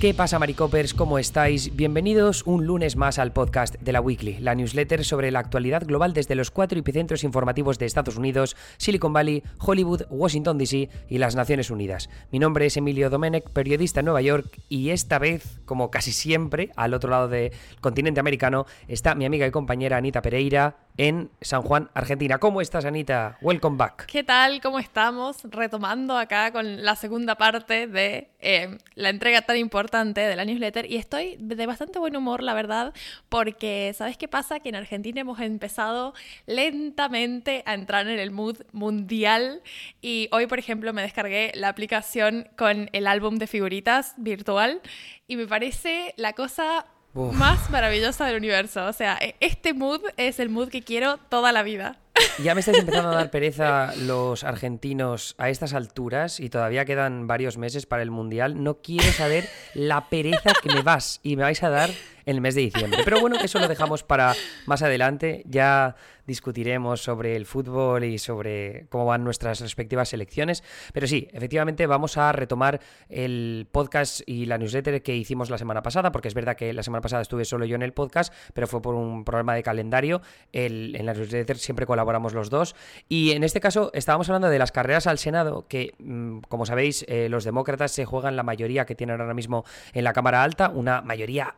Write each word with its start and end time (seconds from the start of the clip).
¿Qué 0.00 0.14
pasa, 0.14 0.38
Maricopers? 0.38 0.94
¿Cómo 0.94 1.18
estáis? 1.18 1.74
Bienvenidos 1.74 2.44
un 2.46 2.66
lunes 2.66 2.94
más 2.94 3.18
al 3.18 3.32
podcast 3.32 3.74
de 3.80 3.90
la 3.90 4.00
Weekly, 4.00 4.38
la 4.38 4.54
newsletter 4.54 5.04
sobre 5.04 5.32
la 5.32 5.40
actualidad 5.40 5.84
global 5.84 6.12
desde 6.12 6.36
los 6.36 6.52
cuatro 6.52 6.78
epicentros 6.78 7.24
informativos 7.24 7.80
de 7.80 7.86
Estados 7.86 8.16
Unidos, 8.16 8.54
Silicon 8.76 9.12
Valley, 9.12 9.42
Hollywood, 9.58 10.02
Washington 10.08 10.56
DC 10.56 10.88
y 11.08 11.18
las 11.18 11.34
Naciones 11.34 11.72
Unidas. 11.72 12.10
Mi 12.30 12.38
nombre 12.38 12.66
es 12.66 12.76
Emilio 12.76 13.10
Domenech, 13.10 13.50
periodista 13.50 13.98
en 13.98 14.06
Nueva 14.06 14.22
York, 14.22 14.60
y 14.68 14.90
esta 14.90 15.18
vez, 15.18 15.58
como 15.64 15.90
casi 15.90 16.12
siempre, 16.12 16.70
al 16.76 16.94
otro 16.94 17.10
lado 17.10 17.26
del 17.26 17.50
continente 17.80 18.20
americano, 18.20 18.66
está 18.86 19.16
mi 19.16 19.24
amiga 19.24 19.48
y 19.48 19.50
compañera 19.50 19.96
Anita 19.96 20.22
Pereira 20.22 20.76
en 20.98 21.30
San 21.40 21.62
Juan, 21.62 21.88
Argentina. 21.94 22.38
¿Cómo 22.38 22.60
estás, 22.60 22.84
Anita? 22.84 23.38
Welcome 23.40 23.76
back. 23.76 24.06
¿Qué 24.06 24.24
tal? 24.24 24.60
¿Cómo 24.60 24.80
estamos? 24.80 25.38
Retomando 25.44 26.18
acá 26.18 26.52
con 26.52 26.84
la 26.84 26.96
segunda 26.96 27.36
parte 27.36 27.86
de 27.86 28.28
eh, 28.40 28.76
la 28.96 29.08
entrega 29.08 29.42
tan 29.42 29.56
importante 29.56 30.20
de 30.20 30.34
la 30.34 30.44
newsletter 30.44 30.90
y 30.90 30.96
estoy 30.96 31.36
de 31.38 31.66
bastante 31.66 32.00
buen 32.00 32.16
humor, 32.16 32.42
la 32.42 32.52
verdad, 32.52 32.92
porque 33.28 33.94
¿sabes 33.96 34.16
qué 34.16 34.26
pasa? 34.26 34.58
Que 34.58 34.70
en 34.70 34.74
Argentina 34.74 35.20
hemos 35.20 35.38
empezado 35.38 36.14
lentamente 36.46 37.62
a 37.64 37.74
entrar 37.74 38.08
en 38.08 38.18
el 38.18 38.32
mood 38.32 38.58
mundial 38.72 39.62
y 40.02 40.28
hoy, 40.32 40.48
por 40.48 40.58
ejemplo, 40.58 40.92
me 40.92 41.02
descargué 41.02 41.52
la 41.54 41.68
aplicación 41.68 42.48
con 42.56 42.90
el 42.92 43.06
álbum 43.06 43.36
de 43.36 43.46
figuritas 43.46 44.14
virtual 44.16 44.82
y 45.28 45.36
me 45.36 45.46
parece 45.46 46.12
la 46.16 46.32
cosa 46.32 46.86
más 47.14 47.70
maravillosa 47.70 48.26
del 48.26 48.36
universo. 48.36 48.86
O 48.86 48.92
sea, 48.92 49.18
e-, 49.20 49.34
este 49.40 49.74
mood 49.74 50.00
es 50.16 50.38
el 50.40 50.48
mood 50.48 50.68
que 50.68 50.82
quiero 50.82 51.18
toda 51.28 51.52
la 51.52 51.62
vida. 51.62 51.98
Ya 52.42 52.54
me 52.54 52.60
estáis 52.60 52.78
empezando 52.78 53.10
a 53.10 53.14
dar 53.14 53.30
pereza 53.30 53.92
los 53.96 54.44
argentinos 54.44 55.34
a 55.38 55.50
estas 55.50 55.74
alturas 55.74 56.40
y 56.40 56.50
todavía 56.50 56.84
quedan 56.84 57.26
varios 57.26 57.58
meses 57.58 57.86
para 57.86 58.02
el 58.02 58.10
Mundial. 58.10 58.62
No 58.62 58.78
quiero 58.78 59.10
saber 59.12 59.48
la 59.74 60.08
pereza 60.08 60.52
que 60.62 60.72
me 60.72 60.82
vas 60.82 61.20
y 61.22 61.36
me 61.36 61.42
vais 61.42 61.62
a 61.62 61.68
dar 61.68 61.90
en 62.28 62.36
el 62.36 62.42
mes 62.42 62.54
de 62.54 62.60
diciembre. 62.60 63.00
Pero 63.04 63.20
bueno, 63.20 63.36
eso 63.42 63.58
lo 63.58 63.68
dejamos 63.68 64.02
para 64.02 64.34
más 64.66 64.82
adelante. 64.82 65.42
Ya 65.46 65.96
discutiremos 66.26 67.00
sobre 67.00 67.36
el 67.36 67.46
fútbol 67.46 68.04
y 68.04 68.18
sobre 68.18 68.86
cómo 68.90 69.06
van 69.06 69.24
nuestras 69.24 69.60
respectivas 69.60 70.10
selecciones. 70.10 70.62
Pero 70.92 71.06
sí, 71.06 71.26
efectivamente 71.32 71.86
vamos 71.86 72.18
a 72.18 72.30
retomar 72.32 72.80
el 73.08 73.66
podcast 73.72 74.20
y 74.26 74.44
la 74.44 74.58
newsletter 74.58 75.02
que 75.02 75.16
hicimos 75.16 75.48
la 75.48 75.56
semana 75.56 75.82
pasada, 75.82 76.12
porque 76.12 76.28
es 76.28 76.34
verdad 76.34 76.54
que 76.54 76.74
la 76.74 76.82
semana 76.82 77.00
pasada 77.00 77.22
estuve 77.22 77.46
solo 77.46 77.64
yo 77.64 77.76
en 77.76 77.82
el 77.82 77.94
podcast, 77.94 78.32
pero 78.52 78.66
fue 78.66 78.82
por 78.82 78.94
un 78.94 79.24
problema 79.24 79.54
de 79.54 79.62
calendario. 79.62 80.20
en 80.52 81.06
la 81.06 81.14
newsletter 81.14 81.56
siempre 81.56 81.86
colaboramos 81.86 82.34
los 82.34 82.50
dos. 82.50 82.76
Y 83.08 83.30
en 83.30 83.42
este 83.42 83.60
caso 83.60 83.90
estábamos 83.94 84.28
hablando 84.28 84.50
de 84.50 84.58
las 84.58 84.70
carreras 84.70 85.06
al 85.06 85.16
Senado, 85.16 85.66
que 85.66 85.94
mm, 85.98 86.40
como 86.40 86.66
sabéis, 86.66 87.06
eh, 87.08 87.30
los 87.30 87.44
demócratas 87.44 87.92
se 87.92 88.04
juegan 88.04 88.36
la 88.36 88.42
mayoría 88.42 88.84
que 88.84 88.94
tienen 88.94 89.18
ahora 89.18 89.32
mismo 89.32 89.64
en 89.94 90.04
la 90.04 90.12
Cámara 90.12 90.42
Alta, 90.42 90.68
una 90.68 91.00
mayoría 91.00 91.54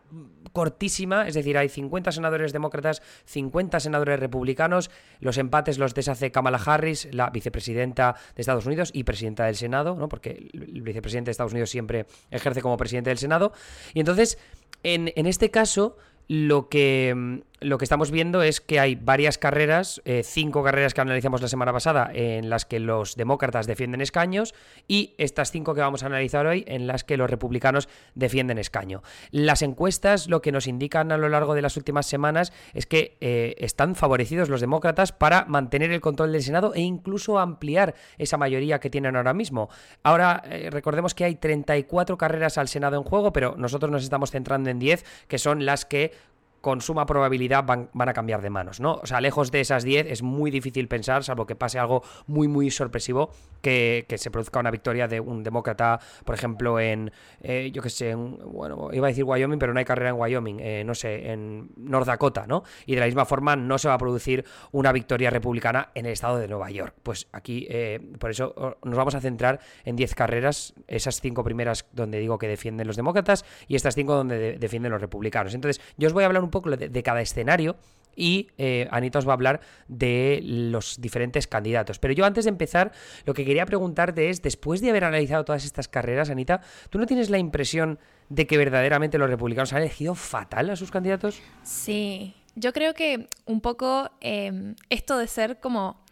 cortísima, 0.60 1.26
es 1.26 1.32
decir, 1.32 1.56
hay 1.56 1.70
50 1.70 2.12
senadores 2.12 2.52
demócratas, 2.52 3.00
50 3.24 3.80
senadores 3.80 4.20
republicanos, 4.20 4.90
los 5.18 5.38
empates 5.38 5.78
los 5.78 5.94
deshace 5.94 6.30
Kamala 6.30 6.60
Harris, 6.62 7.08
la 7.12 7.30
vicepresidenta 7.30 8.14
de 8.36 8.42
Estados 8.42 8.66
Unidos 8.66 8.90
y 8.92 9.04
presidenta 9.04 9.46
del 9.46 9.56
Senado, 9.56 9.96
¿no? 9.96 10.10
porque 10.10 10.50
el 10.52 10.82
vicepresidente 10.82 11.28
de 11.28 11.32
Estados 11.32 11.52
Unidos 11.52 11.70
siempre 11.70 12.04
ejerce 12.30 12.60
como 12.60 12.76
presidente 12.76 13.08
del 13.08 13.16
Senado, 13.16 13.54
y 13.94 14.00
entonces, 14.00 14.36
en, 14.82 15.10
en 15.16 15.24
este 15.24 15.50
caso, 15.50 15.96
lo 16.30 16.68
que, 16.68 17.12
mm, 17.12 17.38
lo 17.62 17.76
que 17.76 17.84
estamos 17.84 18.12
viendo 18.12 18.40
es 18.42 18.60
que 18.60 18.78
hay 18.78 18.94
varias 18.94 19.36
carreras, 19.36 20.00
eh, 20.04 20.22
cinco 20.24 20.62
carreras 20.62 20.94
que 20.94 21.00
analizamos 21.00 21.42
la 21.42 21.48
semana 21.48 21.72
pasada, 21.72 22.08
en 22.14 22.48
las 22.48 22.64
que 22.64 22.78
los 22.78 23.16
demócratas 23.16 23.66
defienden 23.66 24.00
escaños, 24.00 24.54
y 24.86 25.14
estas 25.18 25.50
cinco 25.50 25.74
que 25.74 25.80
vamos 25.80 26.04
a 26.04 26.06
analizar 26.06 26.46
hoy, 26.46 26.64
en 26.68 26.86
las 26.86 27.02
que 27.02 27.16
los 27.16 27.28
republicanos 27.28 27.88
defienden 28.14 28.58
escaño. 28.58 29.02
Las 29.32 29.60
encuestas 29.62 30.28
lo 30.28 30.40
que 30.40 30.52
nos 30.52 30.68
indican 30.68 31.10
a 31.10 31.18
lo 31.18 31.28
largo 31.28 31.54
de 31.54 31.62
las 31.62 31.76
últimas 31.76 32.06
semanas 32.06 32.52
es 32.74 32.86
que 32.86 33.16
eh, 33.20 33.56
están 33.58 33.96
favorecidos 33.96 34.48
los 34.48 34.60
demócratas 34.60 35.10
para 35.10 35.46
mantener 35.46 35.90
el 35.90 36.00
control 36.00 36.30
del 36.30 36.44
Senado 36.44 36.74
e 36.74 36.80
incluso 36.80 37.40
ampliar 37.40 37.96
esa 38.18 38.36
mayoría 38.36 38.78
que 38.78 38.88
tienen 38.88 39.16
ahora 39.16 39.34
mismo. 39.34 39.68
Ahora, 40.04 40.44
eh, 40.46 40.68
recordemos 40.70 41.14
que 41.14 41.24
hay 41.24 41.34
34 41.34 42.16
carreras 42.16 42.56
al 42.56 42.68
Senado 42.68 42.96
en 42.96 43.02
juego, 43.02 43.32
pero 43.32 43.56
nosotros 43.58 43.90
nos 43.90 44.04
estamos 44.04 44.30
centrando 44.30 44.70
en 44.70 44.78
10, 44.78 45.04
que 45.26 45.38
son 45.38 45.66
las 45.66 45.84
que 45.84 46.19
con 46.60 46.80
suma 46.80 47.06
probabilidad 47.06 47.64
van, 47.64 47.88
a 47.94 48.12
cambiar 48.12 48.42
de 48.42 48.50
manos, 48.50 48.80
¿no? 48.80 48.94
O 49.02 49.06
sea, 49.06 49.20
lejos 49.20 49.50
de 49.50 49.60
esas 49.60 49.84
10 49.84 50.06
es 50.06 50.22
muy 50.22 50.50
difícil 50.50 50.88
pensar, 50.88 51.24
salvo 51.24 51.46
que 51.46 51.54
pase 51.54 51.78
algo 51.78 52.02
muy, 52.26 52.48
muy 52.48 52.70
sorpresivo, 52.70 53.30
que, 53.62 54.04
se 54.20 54.30
produzca 54.30 54.60
una 54.60 54.70
victoria 54.70 55.08
de 55.08 55.20
un 55.20 55.42
demócrata, 55.42 55.98
por 56.24 56.34
ejemplo, 56.34 56.78
en, 56.78 57.10
eh, 57.42 57.70
yo 57.72 57.80
qué 57.80 57.88
sé, 57.88 58.14
bueno, 58.14 58.90
iba 58.92 59.06
a 59.06 59.10
decir 59.10 59.24
Wyoming, 59.24 59.58
pero 59.58 59.72
no 59.72 59.78
hay 59.78 59.84
carrera 59.84 60.10
en 60.10 60.16
Wyoming, 60.16 60.58
eh, 60.60 60.82
no 60.84 60.94
sé, 60.94 61.32
en 61.32 61.70
North 61.76 62.06
Dakota, 62.06 62.46
¿no? 62.46 62.64
Y 62.84 62.94
de 62.94 63.00
la 63.00 63.06
misma 63.06 63.24
forma 63.24 63.56
no 63.56 63.78
se 63.78 63.88
va 63.88 63.94
a 63.94 63.98
producir 63.98 64.44
una 64.72 64.92
victoria 64.92 65.30
republicana 65.30 65.90
en 65.94 66.06
el 66.06 66.12
estado 66.12 66.38
de 66.38 66.48
Nueva 66.48 66.70
York. 66.70 66.94
Pues 67.02 67.28
aquí, 67.32 67.66
eh, 67.70 68.00
por 68.18 68.30
eso 68.30 68.76
nos 68.84 68.96
vamos 68.96 69.14
a 69.14 69.20
centrar 69.20 69.60
en 69.84 69.96
10 69.96 70.14
carreras, 70.14 70.74
esas 70.86 71.20
5 71.20 71.42
primeras 71.44 71.86
donde 71.92 72.18
digo 72.18 72.38
que 72.38 72.48
defienden 72.48 72.86
los 72.86 72.96
demócratas 72.96 73.44
y 73.68 73.76
estas 73.76 73.94
5 73.94 74.14
donde 74.14 74.58
defienden 74.58 74.92
los 74.92 75.00
republicanos. 75.00 75.54
Entonces, 75.54 75.82
yo 75.96 76.08
os 76.08 76.12
voy 76.12 76.24
a 76.24 76.26
hablar 76.26 76.42
un 76.42 76.49
un 76.50 76.52
poco 76.52 76.70
de, 76.70 77.02
cada 77.02 77.20
escenario 77.20 77.76
y 78.16 78.48
eh, 78.58 78.88
Anita 78.90 79.18
os 79.18 79.26
va 79.26 79.32
a 79.32 79.34
hablar 79.34 79.60
de 79.88 80.40
los 80.42 81.00
diferentes 81.00 81.46
candidatos. 81.46 81.98
Pero 81.98 82.12
yo 82.12 82.24
antes 82.24 82.44
de 82.44 82.50
empezar, 82.50 82.92
lo 83.24 83.34
que 83.34 83.44
quería 83.44 83.66
preguntarte 83.66 84.28
es, 84.30 84.42
después 84.42 84.80
de 84.80 84.90
haber 84.90 85.04
analizado 85.04 85.44
todas 85.44 85.64
estas 85.64 85.88
carreras, 85.88 86.28
Anita, 86.28 86.60
¿tú 86.90 86.98
no 86.98 87.06
tienes 87.06 87.30
la 87.30 87.38
impresión 87.38 87.98
de 88.28 88.46
que 88.46 88.58
verdaderamente 88.58 89.18
los 89.18 89.30
republicanos 89.30 89.72
han 89.72 89.82
elegido 89.82 90.14
fatal 90.14 90.70
a 90.70 90.76
sus 90.76 90.90
candidatos? 90.90 91.40
Sí, 91.62 92.34
yo 92.54 92.72
creo 92.72 92.94
que 92.94 93.28
un 93.46 93.60
poco 93.60 94.10
em, 94.20 94.74
esto 94.90 95.16
de 95.18 95.26
ser 95.26 95.60
como... 95.60 96.04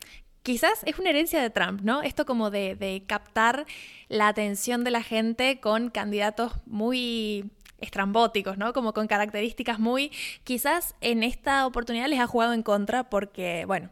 Quizás 0.44 0.82
es 0.86 0.98
una 0.98 1.10
herencia 1.10 1.42
de 1.42 1.50
Trump, 1.50 1.82
¿no? 1.82 2.00
Esto 2.00 2.24
como 2.24 2.50
de, 2.50 2.74
de 2.74 3.02
captar 3.06 3.66
la 4.08 4.28
atención 4.28 4.82
de 4.82 4.90
la 4.90 5.02
gente 5.02 5.60
con 5.60 5.90
candidatos 5.90 6.52
muy 6.64 7.50
estrambóticos, 7.80 8.58
¿no? 8.58 8.72
Como 8.72 8.92
con 8.92 9.06
características 9.06 9.78
muy... 9.78 10.12
Quizás 10.44 10.94
en 11.00 11.22
esta 11.22 11.66
oportunidad 11.66 12.08
les 12.08 12.20
ha 12.20 12.26
jugado 12.26 12.52
en 12.52 12.62
contra 12.62 13.08
porque, 13.08 13.64
bueno, 13.66 13.90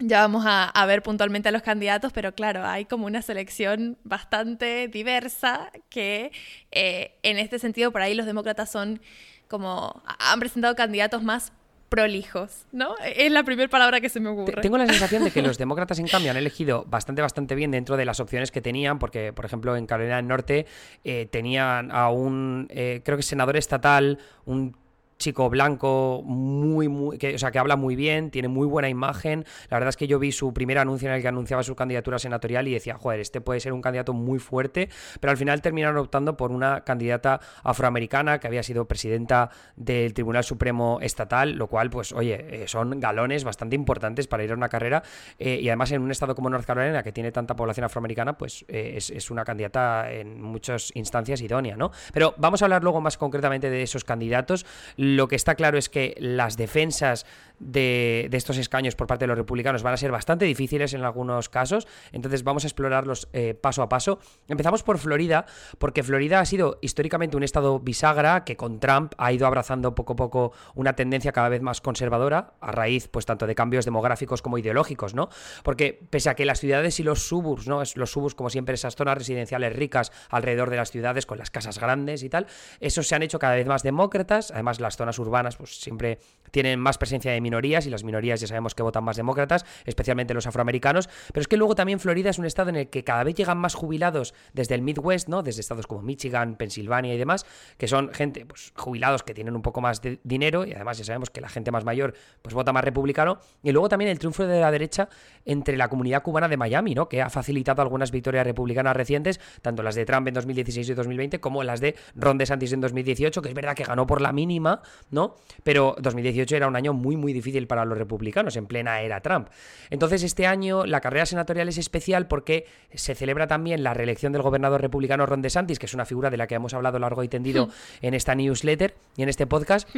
ya 0.00 0.20
vamos 0.20 0.44
a, 0.46 0.86
ver 0.86 1.02
puntualmente 1.02 1.48
a 1.48 1.52
los 1.52 1.62
candidatos, 1.62 2.12
pero 2.12 2.34
claro, 2.34 2.64
hay 2.64 2.84
como 2.84 3.06
una 3.06 3.22
selección 3.22 3.96
bastante 4.04 4.88
diversa 4.88 5.70
que 5.88 6.32
eh, 6.72 7.16
en 7.22 7.38
este 7.38 7.58
sentido 7.58 7.92
por 7.92 8.02
ahí 8.02 8.14
los 8.14 8.26
demócratas 8.26 8.70
son 8.70 9.00
como 9.48 10.02
han 10.04 10.40
presentado 10.40 10.74
candidatos 10.74 11.22
más 11.22 11.52
prolijos, 11.94 12.66
¿no? 12.72 12.96
Es 13.04 13.30
la 13.30 13.44
primera 13.44 13.68
palabra 13.68 14.00
que 14.00 14.08
se 14.08 14.18
me 14.18 14.28
ocurre. 14.28 14.60
Tengo 14.60 14.78
la 14.78 14.86
sensación 14.86 15.22
de 15.22 15.30
que 15.30 15.42
los 15.42 15.58
demócratas, 15.64 15.98
en 15.98 16.08
cambio, 16.08 16.30
han 16.30 16.36
elegido 16.36 16.84
bastante, 16.88 17.22
bastante 17.22 17.54
bien 17.54 17.70
dentro 17.70 17.96
de 17.96 18.04
las 18.04 18.18
opciones 18.20 18.50
que 18.50 18.60
tenían, 18.60 18.98
porque, 18.98 19.32
por 19.32 19.44
ejemplo, 19.44 19.76
en 19.76 19.86
Carolina 19.86 20.16
del 20.16 20.26
Norte 20.26 20.66
eh, 21.04 21.28
tenían 21.30 21.90
a 21.92 22.10
un, 22.10 22.66
eh, 22.70 23.00
creo 23.04 23.16
que 23.16 23.22
senador 23.22 23.56
estatal, 23.56 24.18
un 24.44 24.76
chico 25.18 25.48
blanco 25.50 26.22
muy, 26.24 26.88
muy, 26.88 27.18
que, 27.18 27.34
o 27.34 27.38
sea, 27.38 27.50
que 27.50 27.58
habla 27.58 27.76
muy 27.76 27.96
bien, 27.96 28.30
tiene 28.30 28.48
muy 28.48 28.66
buena 28.66 28.88
imagen. 28.88 29.44
La 29.70 29.76
verdad 29.76 29.90
es 29.90 29.96
que 29.96 30.06
yo 30.06 30.18
vi 30.18 30.32
su 30.32 30.52
primer 30.52 30.78
anuncio 30.78 31.08
en 31.08 31.14
el 31.14 31.22
que 31.22 31.28
anunciaba 31.28 31.62
su 31.62 31.74
candidatura 31.74 32.18
senatorial 32.18 32.68
y 32.68 32.74
decía, 32.74 32.96
joder, 32.96 33.20
este 33.20 33.40
puede 33.40 33.60
ser 33.60 33.72
un 33.72 33.82
candidato 33.82 34.12
muy 34.12 34.38
fuerte, 34.38 34.88
pero 35.20 35.30
al 35.30 35.36
final 35.36 35.62
terminaron 35.62 35.96
optando 35.98 36.36
por 36.36 36.50
una 36.50 36.82
candidata 36.82 37.40
afroamericana 37.62 38.38
que 38.38 38.46
había 38.46 38.62
sido 38.62 38.86
presidenta 38.86 39.50
del 39.76 40.14
Tribunal 40.14 40.44
Supremo 40.44 40.98
Estatal, 41.00 41.52
lo 41.52 41.68
cual, 41.68 41.90
pues, 41.90 42.12
oye, 42.12 42.62
eh, 42.62 42.68
son 42.68 43.00
galones 43.00 43.44
bastante 43.44 43.76
importantes 43.76 44.26
para 44.26 44.44
ir 44.44 44.50
a 44.52 44.54
una 44.54 44.68
carrera 44.68 45.02
eh, 45.38 45.58
y 45.60 45.68
además 45.68 45.92
en 45.92 46.02
un 46.02 46.10
estado 46.10 46.34
como 46.34 46.50
North 46.50 46.66
Carolina, 46.66 47.02
que 47.02 47.12
tiene 47.12 47.32
tanta 47.32 47.56
población 47.56 47.84
afroamericana, 47.84 48.36
pues 48.36 48.64
eh, 48.68 48.94
es, 48.96 49.10
es 49.10 49.30
una 49.30 49.44
candidata 49.44 50.10
en 50.10 50.40
muchas 50.42 50.90
instancias 50.94 51.40
idónea, 51.40 51.76
¿no? 51.76 51.90
Pero 52.12 52.34
vamos 52.38 52.62
a 52.62 52.66
hablar 52.66 52.82
luego 52.82 53.00
más 53.00 53.16
concretamente 53.16 53.70
de 53.70 53.82
esos 53.82 54.04
candidatos. 54.04 54.66
Lo 55.04 55.28
que 55.28 55.36
está 55.36 55.54
claro 55.54 55.76
es 55.76 55.90
que 55.90 56.14
las 56.18 56.56
defensas 56.56 57.26
de, 57.58 58.28
estos 58.32 58.56
escaños 58.56 58.96
por 58.96 59.06
parte 59.06 59.24
de 59.24 59.28
los 59.28 59.36
republicanos 59.36 59.82
van 59.82 59.92
a 59.92 59.96
ser 59.98 60.10
bastante 60.10 60.46
difíciles 60.46 60.94
en 60.94 61.04
algunos 61.04 61.50
casos, 61.50 61.86
entonces 62.12 62.42
vamos 62.42 62.64
a 62.64 62.68
explorarlos 62.68 63.28
eh, 63.34 63.52
paso 63.54 63.82
a 63.82 63.88
paso. 63.90 64.18
Empezamos 64.48 64.82
por 64.82 64.98
Florida, 64.98 65.44
porque 65.78 66.02
Florida 66.02 66.40
ha 66.40 66.46
sido 66.46 66.78
históricamente 66.80 67.36
un 67.36 67.42
estado 67.42 67.80
bisagra 67.80 68.44
que 68.44 68.56
con 68.56 68.80
Trump 68.80 69.12
ha 69.18 69.30
ido 69.30 69.46
abrazando 69.46 69.94
poco 69.94 70.14
a 70.14 70.16
poco 70.16 70.52
una 70.74 70.94
tendencia 70.94 71.32
cada 71.32 71.50
vez 71.50 71.60
más 71.60 71.82
conservadora, 71.82 72.54
a 72.60 72.72
raíz 72.72 73.08
pues 73.08 73.26
tanto 73.26 73.46
de 73.46 73.54
cambios 73.54 73.84
demográficos 73.84 74.40
como 74.40 74.56
ideológicos, 74.56 75.14
¿no? 75.14 75.28
Porque 75.62 76.00
pese 76.08 76.30
a 76.30 76.34
que 76.34 76.46
las 76.46 76.60
ciudades 76.60 76.98
y 76.98 77.02
los 77.02 77.28
suburbs, 77.28 77.68
¿no? 77.68 77.82
Los 77.94 78.10
suburbs 78.10 78.34
como 78.34 78.48
siempre 78.48 78.74
esas 78.74 78.96
zonas 78.96 79.18
residenciales 79.18 79.76
ricas 79.76 80.12
alrededor 80.30 80.70
de 80.70 80.76
las 80.76 80.90
ciudades 80.90 81.26
con 81.26 81.36
las 81.36 81.50
casas 81.50 81.78
grandes 81.78 82.22
y 82.22 82.30
tal, 82.30 82.46
esos 82.80 83.06
se 83.06 83.14
han 83.14 83.22
hecho 83.22 83.38
cada 83.38 83.54
vez 83.54 83.66
más 83.66 83.82
demócratas, 83.82 84.50
además 84.50 84.80
las 84.80 84.93
las 84.94 84.96
zonas 84.96 85.18
urbanas 85.18 85.56
pues 85.56 85.80
siempre 85.80 86.18
tienen 86.50 86.78
más 86.78 86.98
presencia 86.98 87.32
de 87.32 87.40
minorías 87.40 87.86
y 87.86 87.90
las 87.90 88.04
minorías 88.04 88.40
ya 88.40 88.46
sabemos 88.46 88.74
que 88.74 88.82
votan 88.82 89.02
más 89.02 89.16
demócratas, 89.16 89.66
especialmente 89.84 90.34
los 90.34 90.46
afroamericanos, 90.46 91.08
pero 91.32 91.40
es 91.40 91.48
que 91.48 91.56
luego 91.56 91.74
también 91.74 91.98
Florida 91.98 92.30
es 92.30 92.38
un 92.38 92.44
estado 92.44 92.70
en 92.70 92.76
el 92.76 92.88
que 92.88 93.02
cada 93.02 93.24
vez 93.24 93.34
llegan 93.34 93.58
más 93.58 93.74
jubilados 93.74 94.34
desde 94.52 94.76
el 94.76 94.82
Midwest, 94.82 95.28
¿no? 95.28 95.42
Desde 95.42 95.60
estados 95.60 95.86
como 95.86 96.02
Michigan, 96.02 96.56
Pensilvania 96.56 97.12
y 97.12 97.18
demás, 97.18 97.44
que 97.76 97.88
son 97.88 98.12
gente, 98.14 98.46
pues 98.46 98.72
jubilados 98.76 99.22
que 99.24 99.34
tienen 99.34 99.56
un 99.56 99.62
poco 99.62 99.80
más 99.80 100.00
de 100.00 100.20
dinero 100.22 100.64
y 100.64 100.72
además 100.72 100.98
ya 100.98 101.04
sabemos 101.04 101.30
que 101.30 101.40
la 101.40 101.48
gente 101.48 101.72
más 101.72 101.84
mayor 101.84 102.14
pues 102.40 102.54
vota 102.54 102.72
más 102.72 102.84
republicano 102.84 103.38
y 103.62 103.72
luego 103.72 103.88
también 103.88 104.10
el 104.10 104.18
triunfo 104.18 104.46
de 104.46 104.60
la 104.60 104.70
derecha 104.70 105.08
entre 105.44 105.76
la 105.76 105.88
comunidad 105.88 106.22
cubana 106.22 106.48
de 106.48 106.56
Miami, 106.56 106.94
¿no? 106.94 107.08
Que 107.08 107.20
ha 107.20 107.30
facilitado 107.30 107.82
algunas 107.82 108.12
victorias 108.12 108.46
republicanas 108.46 108.96
recientes, 108.96 109.40
tanto 109.60 109.82
las 109.82 109.94
de 109.96 110.04
Trump 110.04 110.28
en 110.28 110.34
2016 110.34 110.88
y 110.88 110.94
2020 110.94 111.40
como 111.40 111.64
las 111.64 111.80
de 111.80 111.96
Ron 112.14 112.38
DeSantis 112.38 112.72
en 112.72 112.80
2018, 112.80 113.42
que 113.42 113.48
es 113.48 113.54
verdad 113.54 113.74
que 113.74 113.84
ganó 113.84 114.06
por 114.06 114.20
la 114.20 114.32
mínima, 114.32 114.82
¿no? 115.10 115.36
Pero 115.62 115.96
2018 116.00 116.56
era 116.56 116.68
un 116.68 116.76
año 116.76 116.92
muy, 116.92 117.16
muy 117.16 117.32
difícil 117.32 117.66
para 117.66 117.84
los 117.84 117.96
republicanos, 117.98 118.56
en 118.56 118.66
plena 118.66 119.00
era 119.00 119.20
Trump. 119.20 119.48
Entonces, 119.90 120.22
este 120.22 120.46
año 120.46 120.84
la 120.86 121.00
carrera 121.00 121.26
senatorial 121.26 121.68
es 121.68 121.78
especial 121.78 122.26
porque 122.26 122.66
se 122.92 123.14
celebra 123.14 123.46
también 123.46 123.82
la 123.82 123.94
reelección 123.94 124.32
del 124.32 124.42
gobernador 124.42 124.80
republicano 124.80 125.26
Ron 125.26 125.42
DeSantis, 125.42 125.78
que 125.78 125.86
es 125.86 125.94
una 125.94 126.04
figura 126.04 126.30
de 126.30 126.36
la 126.36 126.46
que 126.46 126.54
hemos 126.54 126.74
hablado 126.74 126.98
largo 126.98 127.22
y 127.22 127.28
tendido 127.28 127.68
en 128.02 128.14
esta 128.14 128.34
newsletter 128.34 128.94
y 129.16 129.22
en 129.22 129.28
este 129.28 129.46
podcast. 129.46 129.88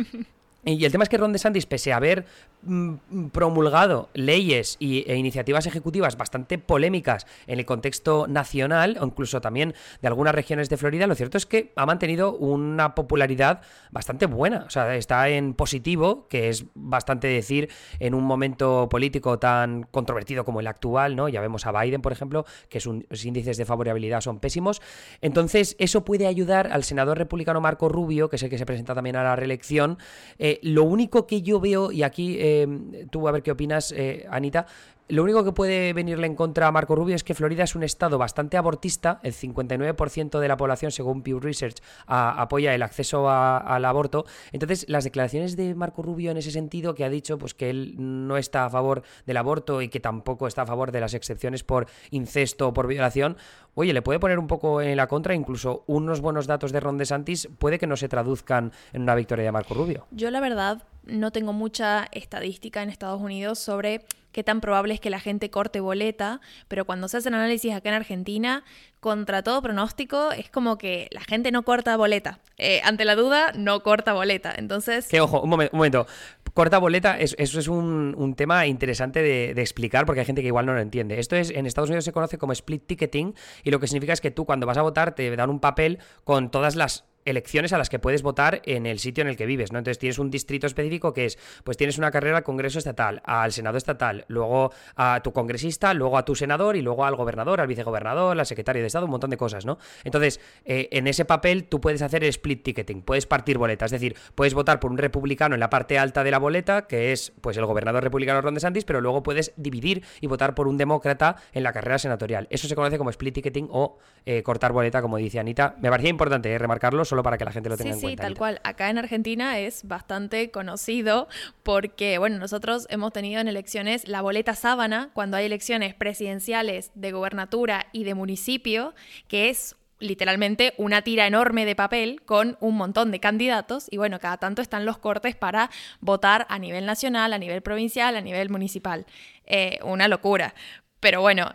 Y 0.69 0.85
el 0.85 0.91
tema 0.91 1.05
es 1.05 1.09
que 1.09 1.17
Ron 1.17 1.33
DeSantis, 1.33 1.65
pese 1.65 1.93
a 1.93 1.97
haber 1.97 2.27
mm, 2.63 3.29
promulgado 3.29 4.11
leyes 4.15 4.77
y, 4.81 5.09
e 5.09 5.15
iniciativas 5.15 5.65
ejecutivas 5.67 6.17
bastante 6.17 6.59
polémicas 6.59 7.25
en 7.47 7.61
el 7.61 7.65
contexto 7.65 8.27
nacional, 8.27 8.99
o 9.01 9.07
incluso 9.07 9.41
también 9.41 9.75
de 10.03 10.09
algunas 10.09 10.35
regiones 10.35 10.69
de 10.69 10.77
Florida, 10.77 11.07
lo 11.07 11.15
cierto 11.15 11.39
es 11.39 11.47
que 11.47 11.73
ha 11.77 11.87
mantenido 11.87 12.35
una 12.35 12.97
popularidad 12.97 13.61
bastante 13.93 14.27
buena. 14.27 14.65
O 14.67 14.71
sea, 14.71 14.97
está 14.97 15.29
en 15.29 15.55
positivo, 15.55 16.27
que 16.27 16.49
es 16.49 16.65
bastante 16.75 17.29
decir 17.29 17.69
en 18.01 18.15
un 18.15 18.25
momento 18.25 18.89
político 18.89 19.39
tan 19.39 19.85
controvertido 19.85 20.45
como 20.45 20.59
el 20.59 20.67
actual, 20.67 21.15
¿no? 21.15 21.29
Ya 21.29 21.41
vemos 21.41 21.65
a 21.65 21.81
Biden, 21.81 22.03
por 22.03 22.11
ejemplo, 22.11 22.45
que 22.69 22.81
sus 22.81 23.25
índices 23.25 23.57
de 23.57 23.65
favorabilidad 23.67 24.21
son 24.21 24.41
pésimos. 24.41 24.83
Entonces, 25.21 25.77
eso 25.79 26.05
puede 26.05 26.27
ayudar 26.27 26.73
al 26.73 26.83
senador 26.83 27.19
republicano 27.19 27.61
Marco 27.61 27.89
Rubio, 27.89 28.29
que 28.29 28.35
es 28.35 28.43
el 28.43 28.51
que 28.51 28.59
se 28.59 28.67
presenta 28.67 28.97
también 28.97 29.15
a 29.15 29.23
la 29.23 29.37
reelección, 29.37 29.99
eh, 30.41 30.56
lo 30.62 30.85
único 30.85 31.26
que 31.26 31.43
yo 31.43 31.61
veo, 31.61 31.93
y 31.93 32.03
aquí 32.03 32.37
eh, 32.38 33.06
tú 33.11 33.29
a 33.29 33.32
ver 33.32 33.43
qué 33.43 33.50
opinas, 33.50 33.93
eh, 33.93 34.26
Anita, 34.31 34.67
lo 35.08 35.23
único 35.23 35.44
que 35.44 35.53
puede 35.53 35.93
venirle 35.93 36.26
en 36.26 36.35
contra 36.35 36.67
a 36.67 36.73
Marco 36.73 36.97
Rubio 36.97 37.14
es 37.14 37.23
que 37.23 37.35
Florida 37.35 37.62
es 37.64 37.76
un 37.76 37.85
estado 37.85 38.19
bastante 38.19 38.56
abortista. 38.56 39.20
El 39.23 39.35
59% 39.35 40.41
de 40.41 40.49
la 40.49 40.56
población, 40.56 40.91
según 40.91 41.23
Pew 41.23 41.38
Research, 41.38 41.76
apoya 42.06 42.75
el 42.75 42.82
acceso 42.82 43.31
al 43.31 43.85
aborto. 43.85 44.26
Entonces, 44.53 44.85
las 44.88 45.05
declaraciones 45.05 45.56
de 45.56 45.75
Marco 45.75 46.03
Rubio 46.03 46.32
en 46.32 46.38
ese 46.38 46.50
sentido, 46.50 46.94
que 46.94 47.05
ha 47.05 47.11
dicho 47.11 47.38
pues, 47.38 47.55
que 47.55 47.70
él 47.70 47.94
no 47.99 48.37
está 48.37 48.64
a 48.64 48.70
favor 48.70 49.03
del 49.26 49.37
aborto 49.37 49.81
y 49.81 49.88
que 49.88 50.00
tampoco 50.00 50.49
está 50.49 50.62
a 50.62 50.67
favor 50.67 50.91
de 50.91 51.00
las 51.00 51.14
excepciones 51.14 51.62
por 51.62 51.87
incesto 52.11 52.69
o 52.69 52.75
por 52.75 52.88
violación, 52.88 53.37
oye, 53.75 53.93
le 53.93 54.03
puede 54.03 54.19
poner 54.19 54.41
un 54.41 54.49
poco 54.49 54.82
en 54.82 54.97
la 54.97 55.06
contra. 55.06 55.35
Incluso 55.35 55.85
unos 55.87 56.20
buenos 56.20 56.49
datos 56.49 56.73
de 56.73 56.81
Ron 56.81 56.99
DeSantis 56.99 57.49
puede 57.58 57.79
que 57.79 57.87
no 57.87 57.97
se 57.97 58.08
traduzcan 58.08 58.73
en 58.93 59.03
una 59.03 59.14
victoria 59.14 59.44
de 59.44 59.53
Marco 59.53 59.75
Rubio. 59.75 60.06
Yo, 60.11 60.31
la 60.32 60.41
verdad, 60.41 60.82
no 61.05 61.31
tengo 61.31 61.53
mucha 61.53 62.08
estadística 62.11 62.82
en 62.82 62.91
Estados 62.91 63.20
Unidos 63.20 63.61
sobre 63.61 64.05
qué 64.37 64.44
tan 64.44 64.61
probable 64.61 64.93
es 64.93 65.00
que 65.00 65.09
la 65.09 65.19
gente 65.19 65.49
corte 65.49 65.81
boleta, 65.81 66.43
pero 66.69 66.85
cuando 66.85 67.09
se 67.09 67.17
hacen 67.17 67.33
análisis 67.33 67.73
acá 67.73 67.88
en 67.88 67.94
Argentina, 67.94 68.65
contra 69.00 69.43
todo 69.43 69.62
pronóstico, 69.62 70.31
es 70.31 70.50
como 70.50 70.77
que 70.77 71.09
la 71.11 71.23
gente 71.23 71.50
no 71.50 71.62
corta 71.62 71.97
boleta. 71.97 72.41
Eh, 72.59 72.83
ante 72.85 73.06
la 73.06 73.17
duda, 73.17 73.53
no 73.56 73.83
corta 73.83 74.12
boleta. 74.12 74.53
Entonces... 74.55 75.09
Que 75.09 75.23
ojo, 75.23 75.41
un, 75.41 75.49
momento. 75.49 76.06
Corta 76.53 76.77
boleta, 76.77 77.19
eso 77.19 77.35
es 77.38 77.67
un, 77.67 78.35
tema 78.37 78.67
interesante 78.67 79.23
de, 79.23 79.55
de, 79.55 79.62
explicar 79.62 80.05
porque 80.05 80.21
hay 80.21 80.27
gente 80.27 80.43
que 80.43 80.49
igual 80.49 80.67
no 80.67 80.75
lo 80.75 80.81
entiende. 80.81 81.19
Esto 81.19 81.35
es, 81.35 81.49
en 81.49 81.65
Estados 81.65 81.89
Unidos 81.89 82.05
se 82.05 82.12
conoce 82.12 82.37
como 82.37 82.53
split 82.53 82.87
ticketing 82.87 83.35
y 83.65 83.71
lo 83.71 83.81
que 83.81 83.87
significa 83.87 84.12
es 84.12 84.21
que 84.21 84.31
tú 84.31 84.44
cuando 84.44 84.67
vas 84.67 84.77
a 84.77 84.82
votar 84.82 85.15
te 85.15 85.35
dan 85.35 85.49
un 85.49 85.61
papel 85.61 85.99
con 86.25 86.50
todas 86.50 86.77
las 86.77 87.06
elecciones 87.26 87.73
a 87.73 87.78
las 87.78 87.90
que 87.90 87.99
puedes 87.99 88.23
votar 88.23 88.62
en 88.64 88.87
el 88.87 88.99
sitio 88.99 89.23
en 89.23 89.28
el 89.28 89.37
que 89.37 89.44
vives, 89.44 89.73
¿no? 89.73 89.78
Entonces 89.78 89.99
tienes 89.99 90.19
un 90.19 90.31
distrito 90.31 90.67
específico 90.67 91.12
que 91.12 91.26
es, 91.26 91.38
pues 91.64 91.76
tienes 91.76 91.99
una 91.99 92.11
carrera 92.11 92.38
al 92.38 92.43
Congreso 92.44 92.78
Estatal, 92.78 93.20
al 93.25 93.52
Senado 93.52 93.76
Estatal, 93.76 94.25
luego 94.28 94.73
a 94.94 95.20
tu 95.23 95.32
congresista, 95.32 95.93
luego 95.93 96.17
a 96.17 96.25
tu 96.25 96.34
senador 96.34 96.76
y 96.76 96.82
luego 96.82 97.05
al 97.05 97.17
gobernador, 97.17 97.61
al 97.61 97.67
vicegobernador, 97.67 98.38
al 98.38 98.46
secretario 98.46 98.82
de 98.82 98.87
Estado, 98.87 99.05
un 99.05 99.11
montón 99.11 99.31
de 99.31 99.37
cosas, 99.37 99.67
¿no? 99.67 99.78
Entonces, 100.05 100.40
eh, 100.64 100.88
en 100.93 101.06
ese 101.06 101.25
papel 101.25 101.64
tú 101.64 101.81
puedes 101.81 102.02
hacer 102.02 102.23
el 102.23 102.31
split 102.31 102.62
ticketing, 102.62 103.02
puedes 103.02 103.26
partir 103.26 103.58
boletas, 103.58 103.93
es 103.93 104.00
decir, 104.00 104.17
puedes 104.34 104.55
votar 104.55 104.81
por 104.81 104.90
un 104.90 104.99
republicano 104.99 105.55
en 105.55 105.61
la 105.61 105.70
parte 105.70 105.99
alta 105.99 106.25
de 106.25 106.31
la 106.31 106.38
boleta, 106.38 106.87
que 106.87 107.12
es 107.12 107.32
pues 107.40 107.56
el 107.56 107.67
gobernador 107.67 108.02
republicano 108.02 108.40
Ron 108.40 108.55
DeSantis, 108.55 108.84
pero 108.84 109.00
luego 109.00 109.22
puedes 109.22 109.52
dividir 109.56 110.05
y 110.20 110.26
votar 110.26 110.55
por 110.55 110.69
un 110.69 110.76
demócrata 110.76 111.37
en 111.52 111.62
la 111.62 111.72
carrera 111.72 111.99
senatorial. 111.99 112.46
Eso 112.50 112.69
se 112.69 112.75
conoce 112.75 112.99
como 112.99 113.11
split 113.11 113.34
ticketing 113.34 113.69
o 113.70 113.99
eh, 114.25 114.43
cortar 114.43 114.72
boleta, 114.72 115.02
como 115.02 115.17
dice 115.17 115.38
Anita. 115.38 115.76
Me 115.81 115.90
parecía 115.90 116.11
importante 116.11 116.52
eh, 116.52 116.58
remarcarlo 116.58 117.05
solo 117.05 117.16
para 117.23 117.39
que 117.39 117.45
la 117.45 117.53
gente 117.53 117.69
lo 117.69 117.77
tenga 117.77 117.95
sí, 117.95 118.17
tal 118.17 118.37
cual. 118.37 118.61
Acá 118.65 118.91
en 118.91 118.99
Argentina 118.99 119.59
es 119.59 119.87
bastante 119.87 120.51
conocido 120.51 121.29
porque, 121.63 122.19
bueno, 122.19 122.39
nosotros 122.39 122.87
hemos 122.91 123.13
tenido 123.13 123.41
en 123.41 123.49
elecciones 123.49 124.09
la 124.09 124.23
boleta 124.23 124.55
sábana 124.55 125.11
cuando 125.13 125.37
hay 125.37 125.47
elecciones 125.47 125.95
presidenciales 125.95 126.91
de 126.95 127.13
gobernatura 127.13 127.87
y 127.93 128.05
de 128.05 128.15
municipio, 128.15 128.95
que 129.29 129.51
es 129.51 129.77
literalmente 129.99 130.75
una 130.77 131.03
tira 131.03 131.27
enorme 131.27 131.65
de 131.65 131.75
papel 131.75 132.23
con 132.25 132.57
un 132.61 132.77
montón 132.77 133.11
de 133.11 133.21
candidatos 133.21 133.87
y 133.91 133.97
bueno, 133.97 134.19
cada 134.19 134.37
tanto 134.37 134.63
están 134.63 134.85
los 134.85 134.99
cortes 134.99 135.37
para 135.37 135.71
votar 136.01 136.47
a 136.51 136.59
nivel 136.59 136.87
nacional, 136.87 137.33
a 137.33 137.39
nivel 137.39 137.63
provincial, 137.63 138.17
a 138.17 138.21
nivel 138.21 138.51
municipal. 138.51 139.07
Eh, 139.47 139.79
una 139.83 140.09
locura. 140.09 140.55
Pero 141.01 141.21
bueno, 141.21 141.55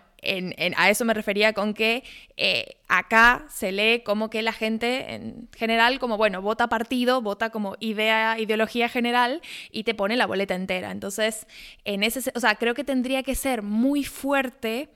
a 0.78 0.90
eso 0.90 1.04
me 1.04 1.14
refería 1.14 1.54
con 1.54 1.74
que 1.74 2.04
eh, 2.38 2.78
acá 2.88 3.46
se 3.50 3.72
lee 3.72 4.04
como 4.04 4.30
que 4.30 4.42
la 4.42 4.54
gente 4.54 5.16
en 5.16 5.50
general, 5.56 6.00
como 6.00 6.18
bueno, 6.18 6.42
vota 6.42 6.68
partido, 6.68 7.22
vota 7.22 7.50
como 7.50 7.76
idea, 7.80 8.40
ideología 8.40 8.88
general 8.88 9.42
y 9.72 9.84
te 9.84 9.96
pone 9.96 10.16
la 10.16 10.28
boleta 10.28 10.54
entera. 10.54 10.92
Entonces, 10.92 11.48
en 11.86 12.04
ese, 12.04 12.32
o 12.36 12.40
sea, 12.40 12.56
creo 12.56 12.76
que 12.76 12.84
tendría 12.84 13.24
que 13.24 13.34
ser 13.34 13.64
muy 13.64 14.04
fuerte 14.04 14.90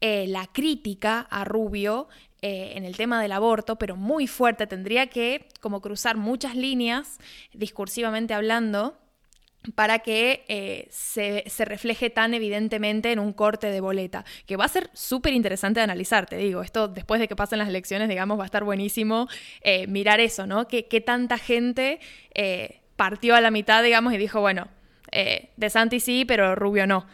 eh, 0.00 0.26
la 0.28 0.46
crítica 0.46 1.20
a 1.30 1.44
Rubio 1.44 2.08
eh, 2.40 2.72
en 2.76 2.84
el 2.84 2.96
tema 2.96 3.22
del 3.22 3.32
aborto, 3.32 3.76
pero 3.76 3.96
muy 3.96 4.26
fuerte. 4.26 4.66
Tendría 4.66 5.06
que 5.06 5.48
como 5.60 5.80
cruzar 5.80 6.16
muchas 6.16 6.56
líneas, 6.56 7.18
discursivamente 7.52 8.34
hablando, 8.34 8.96
para 9.74 10.00
que 10.00 10.44
eh, 10.48 10.88
se, 10.90 11.64
refleje 11.64 12.10
tan 12.10 12.34
evidentemente 12.34 13.12
en 13.12 13.18
un 13.18 13.32
corte 13.32 13.68
de 13.68 13.80
boleta, 13.80 14.24
que 14.46 14.56
va 14.56 14.64
a 14.64 14.68
ser 14.68 14.90
súper 14.92 15.32
interesante 15.32 15.80
de 15.80 15.84
analizar, 15.84 16.26
te 16.26 16.36
digo, 16.36 16.62
esto 16.62 16.88
después 16.88 17.20
de 17.20 17.28
que 17.28 17.36
pasen 17.36 17.58
las 17.58 17.68
elecciones, 17.68 18.08
digamos, 18.08 18.38
va 18.38 18.44
a 18.44 18.46
estar 18.46 18.64
buenísimo 18.64 19.28
eh, 19.60 19.86
mirar 19.86 20.20
eso, 20.20 20.46
¿no? 20.46 20.66
Que, 20.68 20.82
tanta 21.04 21.38
gente 21.38 22.00
eh, 22.34 22.80
partió 22.96 23.34
a 23.34 23.40
la 23.40 23.50
mitad, 23.50 23.82
digamos, 23.82 24.12
y 24.12 24.18
dijo, 24.18 24.40
bueno, 24.40 24.68
de 25.10 25.70
Santi 25.70 26.00
sí, 26.00 26.24
pero 26.24 26.54
Rubio 26.54 26.86
no. 26.86 27.06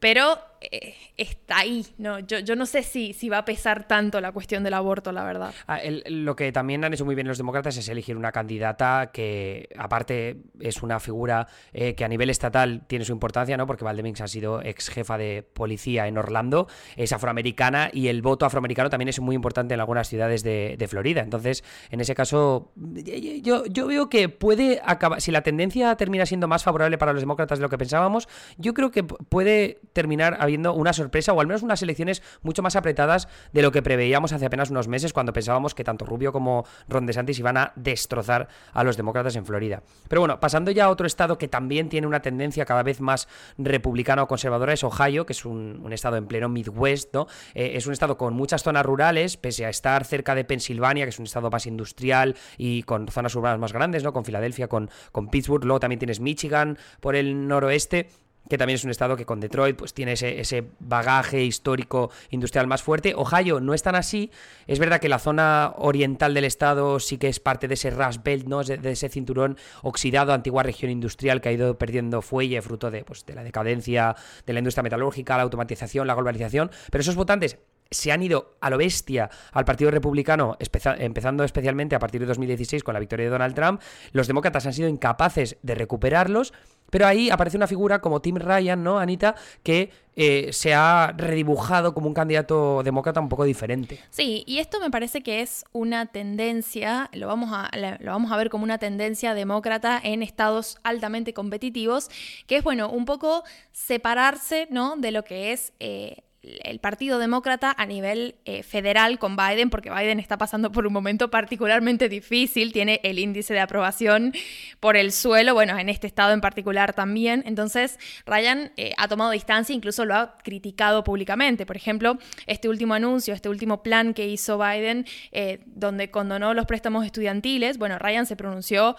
Pero 0.00 0.38
eh, 0.70 0.94
está 1.16 1.58
ahí. 1.58 1.86
¿no? 1.98 2.18
Yo, 2.20 2.38
yo 2.38 2.56
no 2.56 2.66
sé 2.66 2.82
si, 2.82 3.12
si 3.12 3.28
va 3.28 3.38
a 3.38 3.44
pesar 3.44 3.86
tanto 3.86 4.20
la 4.20 4.32
cuestión 4.32 4.64
del 4.64 4.74
aborto, 4.74 5.12
la 5.12 5.24
verdad. 5.24 5.54
Ah, 5.66 5.80
lo 6.06 6.36
que 6.36 6.52
también 6.52 6.84
han 6.84 6.92
hecho 6.92 7.04
muy 7.04 7.14
bien 7.14 7.26
los 7.26 7.38
demócratas 7.38 7.76
es 7.76 7.88
elegir 7.88 8.16
una 8.16 8.32
candidata 8.32 9.10
que, 9.12 9.68
aparte, 9.76 10.38
es 10.60 10.82
una 10.82 11.00
figura 11.00 11.46
eh, 11.72 11.94
que 11.94 12.04
a 12.04 12.08
nivel 12.08 12.30
estatal 12.30 12.82
tiene 12.86 13.04
su 13.04 13.12
importancia, 13.12 13.56
¿no? 13.56 13.66
Porque 13.66 13.84
Valdemings 13.84 14.20
ha 14.20 14.28
sido 14.28 14.62
ex 14.62 14.88
jefa 14.88 15.18
de 15.18 15.42
policía 15.42 16.06
en 16.06 16.18
Orlando, 16.18 16.68
es 16.96 17.12
afroamericana 17.12 17.90
y 17.92 18.08
el 18.08 18.22
voto 18.22 18.46
afroamericano 18.46 18.90
también 18.90 19.08
es 19.08 19.20
muy 19.20 19.34
importante 19.34 19.74
en 19.74 19.80
algunas 19.80 20.08
ciudades 20.08 20.42
de, 20.42 20.84
Florida. 20.84 21.22
Entonces, 21.22 21.64
en 21.90 22.00
ese 22.00 22.14
caso, 22.14 22.70
yo, 22.76 23.64
yo 23.64 23.86
veo 23.86 24.10
que 24.10 24.28
puede 24.28 24.82
acabar, 24.84 25.22
si 25.22 25.30
la 25.30 25.42
tendencia 25.42 25.96
termina 25.96 26.26
siendo 26.26 26.46
más 26.46 26.62
favorable 26.62 26.98
para 26.98 27.12
los 27.12 27.22
demócratas 27.22 27.58
de 27.58 27.62
lo 27.62 27.70
que 27.70 27.78
pensábamos, 27.78 28.28
yo 28.58 28.74
creo 28.74 28.90
que 28.90 29.02
puede 29.02 29.80
terminar 29.94 30.36
habiendo 30.40 30.53
una 30.56 30.92
sorpresa 30.92 31.32
o 31.32 31.40
al 31.40 31.46
menos 31.46 31.62
unas 31.62 31.82
elecciones 31.82 32.22
mucho 32.42 32.62
más 32.62 32.76
apretadas 32.76 33.28
de 33.52 33.62
lo 33.62 33.72
que 33.72 33.82
preveíamos 33.82 34.32
hace 34.32 34.46
apenas 34.46 34.70
unos 34.70 34.88
meses 34.88 35.12
cuando 35.12 35.32
pensábamos 35.32 35.74
que 35.74 35.84
tanto 35.84 36.04
Rubio 36.04 36.32
como 36.32 36.66
Ron 36.88 37.06
DeSantis 37.06 37.38
iban 37.38 37.56
a 37.56 37.72
destrozar 37.76 38.48
a 38.72 38.84
los 38.84 38.96
demócratas 38.96 39.36
en 39.36 39.46
Florida. 39.46 39.82
Pero 40.08 40.20
bueno, 40.20 40.40
pasando 40.40 40.70
ya 40.70 40.84
a 40.86 40.90
otro 40.90 41.06
estado 41.06 41.38
que 41.38 41.48
también 41.48 41.88
tiene 41.88 42.06
una 42.06 42.20
tendencia 42.20 42.64
cada 42.64 42.82
vez 42.82 43.00
más 43.00 43.28
republicana 43.58 44.22
o 44.22 44.28
conservadora 44.28 44.72
es 44.72 44.84
Ohio, 44.84 45.26
que 45.26 45.32
es 45.32 45.44
un, 45.44 45.84
estado 45.92 46.16
en 46.16 46.26
pleno 46.26 46.48
Midwest, 46.48 47.14
¿no? 47.14 47.26
Eh, 47.54 47.72
es 47.74 47.86
un 47.86 47.92
estado 47.92 48.16
con 48.16 48.34
muchas 48.34 48.62
zonas 48.62 48.84
rurales, 48.84 49.36
pese 49.36 49.64
a 49.64 49.68
estar 49.68 50.04
cerca 50.04 50.34
de 50.34 50.44
Pensilvania, 50.44 51.04
que 51.04 51.10
es 51.10 51.18
un 51.18 51.26
estado 51.26 51.50
más 51.50 51.66
industrial 51.66 52.34
y 52.58 52.82
con 52.82 53.06
zonas 53.08 53.34
urbanas 53.34 53.58
más 53.58 53.72
grandes, 53.72 54.02
¿no? 54.02 54.12
Con 54.12 54.24
Filadelfia, 54.24 54.68
con, 54.68 54.90
con 55.12 55.28
Pittsburgh, 55.28 55.64
luego 55.64 55.80
también 55.80 55.98
tienes 55.98 56.20
Michigan 56.20 56.78
por 57.00 57.16
el 57.16 57.46
noroeste. 57.46 58.08
Que 58.48 58.58
también 58.58 58.74
es 58.74 58.84
un 58.84 58.90
estado 58.90 59.16
que 59.16 59.24
con 59.24 59.40
Detroit 59.40 59.76
pues 59.76 59.94
tiene 59.94 60.12
ese, 60.12 60.40
ese, 60.40 60.64
bagaje 60.80 61.42
histórico 61.42 62.10
industrial 62.30 62.66
más 62.66 62.82
fuerte. 62.82 63.14
Ohio 63.16 63.60
no 63.60 63.74
es 63.74 63.82
tan 63.82 63.94
así. 63.94 64.30
Es 64.66 64.78
verdad 64.78 65.00
que 65.00 65.08
la 65.08 65.18
zona 65.18 65.72
oriental 65.76 66.34
del 66.34 66.44
estado 66.44 67.00
sí 67.00 67.18
que 67.18 67.28
es 67.28 67.40
parte 67.40 67.68
de 67.68 67.74
ese 67.74 67.90
Rust 67.90 68.22
Belt, 68.22 68.46
¿no? 68.46 68.62
de, 68.62 68.78
ese 68.90 69.08
cinturón 69.08 69.56
oxidado, 69.82 70.32
antigua 70.32 70.62
región 70.62 70.90
industrial 70.90 71.40
que 71.40 71.48
ha 71.48 71.52
ido 71.52 71.78
perdiendo 71.78 72.22
fuelle 72.22 72.60
fruto 72.62 72.90
de, 72.90 73.04
pues, 73.04 73.24
de 73.24 73.34
la 73.34 73.42
decadencia 73.42 74.14
de 74.46 74.52
la 74.52 74.58
industria 74.58 74.82
metalúrgica, 74.82 75.36
la 75.36 75.42
automatización, 75.42 76.06
la 76.06 76.14
globalización. 76.14 76.70
Pero 76.90 77.02
esos 77.02 77.16
votantes 77.16 77.58
se 77.90 78.12
han 78.12 78.22
ido 78.22 78.56
a 78.60 78.70
lo 78.70 78.78
bestia 78.78 79.30
al 79.52 79.64
Partido 79.64 79.90
Republicano, 79.90 80.56
empezando 80.98 81.44
especialmente 81.44 81.94
a 81.94 81.98
partir 81.98 82.20
de 82.20 82.26
2016 82.26 82.82
con 82.82 82.94
la 82.94 83.00
victoria 83.00 83.26
de 83.26 83.30
Donald 83.30 83.54
Trump. 83.54 83.80
Los 84.12 84.26
demócratas 84.26 84.66
han 84.66 84.72
sido 84.72 84.88
incapaces 84.88 85.56
de 85.62 85.74
recuperarlos, 85.74 86.52
pero 86.90 87.06
ahí 87.06 87.30
aparece 87.30 87.56
una 87.56 87.66
figura 87.66 88.00
como 88.00 88.20
Tim 88.20 88.36
Ryan, 88.36 88.82
¿no, 88.82 88.98
Anita? 88.98 89.34
Que 89.62 89.90
eh, 90.16 90.50
se 90.52 90.74
ha 90.74 91.12
redibujado 91.16 91.92
como 91.92 92.06
un 92.06 92.14
candidato 92.14 92.82
demócrata 92.84 93.20
un 93.20 93.28
poco 93.28 93.44
diferente. 93.44 93.98
Sí, 94.10 94.44
y 94.46 94.58
esto 94.58 94.78
me 94.80 94.90
parece 94.90 95.22
que 95.22 95.40
es 95.40 95.64
una 95.72 96.06
tendencia, 96.06 97.10
lo 97.12 97.26
vamos 97.26 97.50
a, 97.52 97.68
lo 97.98 98.12
vamos 98.12 98.30
a 98.30 98.36
ver 98.36 98.48
como 98.48 98.64
una 98.64 98.78
tendencia 98.78 99.34
demócrata 99.34 100.00
en 100.02 100.22
estados 100.22 100.78
altamente 100.84 101.34
competitivos, 101.34 102.10
que 102.46 102.58
es, 102.58 102.64
bueno, 102.64 102.88
un 102.88 103.06
poco 103.06 103.42
separarse, 103.72 104.68
¿no? 104.70 104.96
De 104.96 105.10
lo 105.10 105.24
que 105.24 105.52
es... 105.52 105.72
Eh, 105.80 106.22
el 106.62 106.78
Partido 106.78 107.18
Demócrata 107.18 107.74
a 107.76 107.86
nivel 107.86 108.36
eh, 108.44 108.62
federal 108.62 109.18
con 109.18 109.36
Biden, 109.36 109.70
porque 109.70 109.90
Biden 109.90 110.20
está 110.20 110.38
pasando 110.38 110.70
por 110.72 110.86
un 110.86 110.92
momento 110.92 111.30
particularmente 111.30 112.08
difícil, 112.08 112.72
tiene 112.72 113.00
el 113.02 113.18
índice 113.18 113.54
de 113.54 113.60
aprobación 113.60 114.32
por 114.80 114.96
el 114.96 115.12
suelo, 115.12 115.54
bueno, 115.54 115.78
en 115.78 115.88
este 115.88 116.06
estado 116.06 116.32
en 116.32 116.40
particular 116.40 116.92
también. 116.92 117.42
Entonces, 117.46 117.98
Ryan 118.26 118.72
eh, 118.76 118.92
ha 118.96 119.08
tomado 119.08 119.30
distancia, 119.30 119.74
incluso 119.74 120.04
lo 120.04 120.14
ha 120.14 120.38
criticado 120.38 121.04
públicamente. 121.04 121.66
Por 121.66 121.76
ejemplo, 121.76 122.18
este 122.46 122.68
último 122.68 122.94
anuncio, 122.94 123.34
este 123.34 123.48
último 123.48 123.82
plan 123.82 124.14
que 124.14 124.28
hizo 124.28 124.58
Biden, 124.58 125.06
eh, 125.32 125.60
donde 125.66 126.10
condonó 126.10 126.54
los 126.54 126.66
préstamos 126.66 127.06
estudiantiles, 127.06 127.78
bueno, 127.78 127.98
Ryan 127.98 128.26
se 128.26 128.36
pronunció 128.36 128.96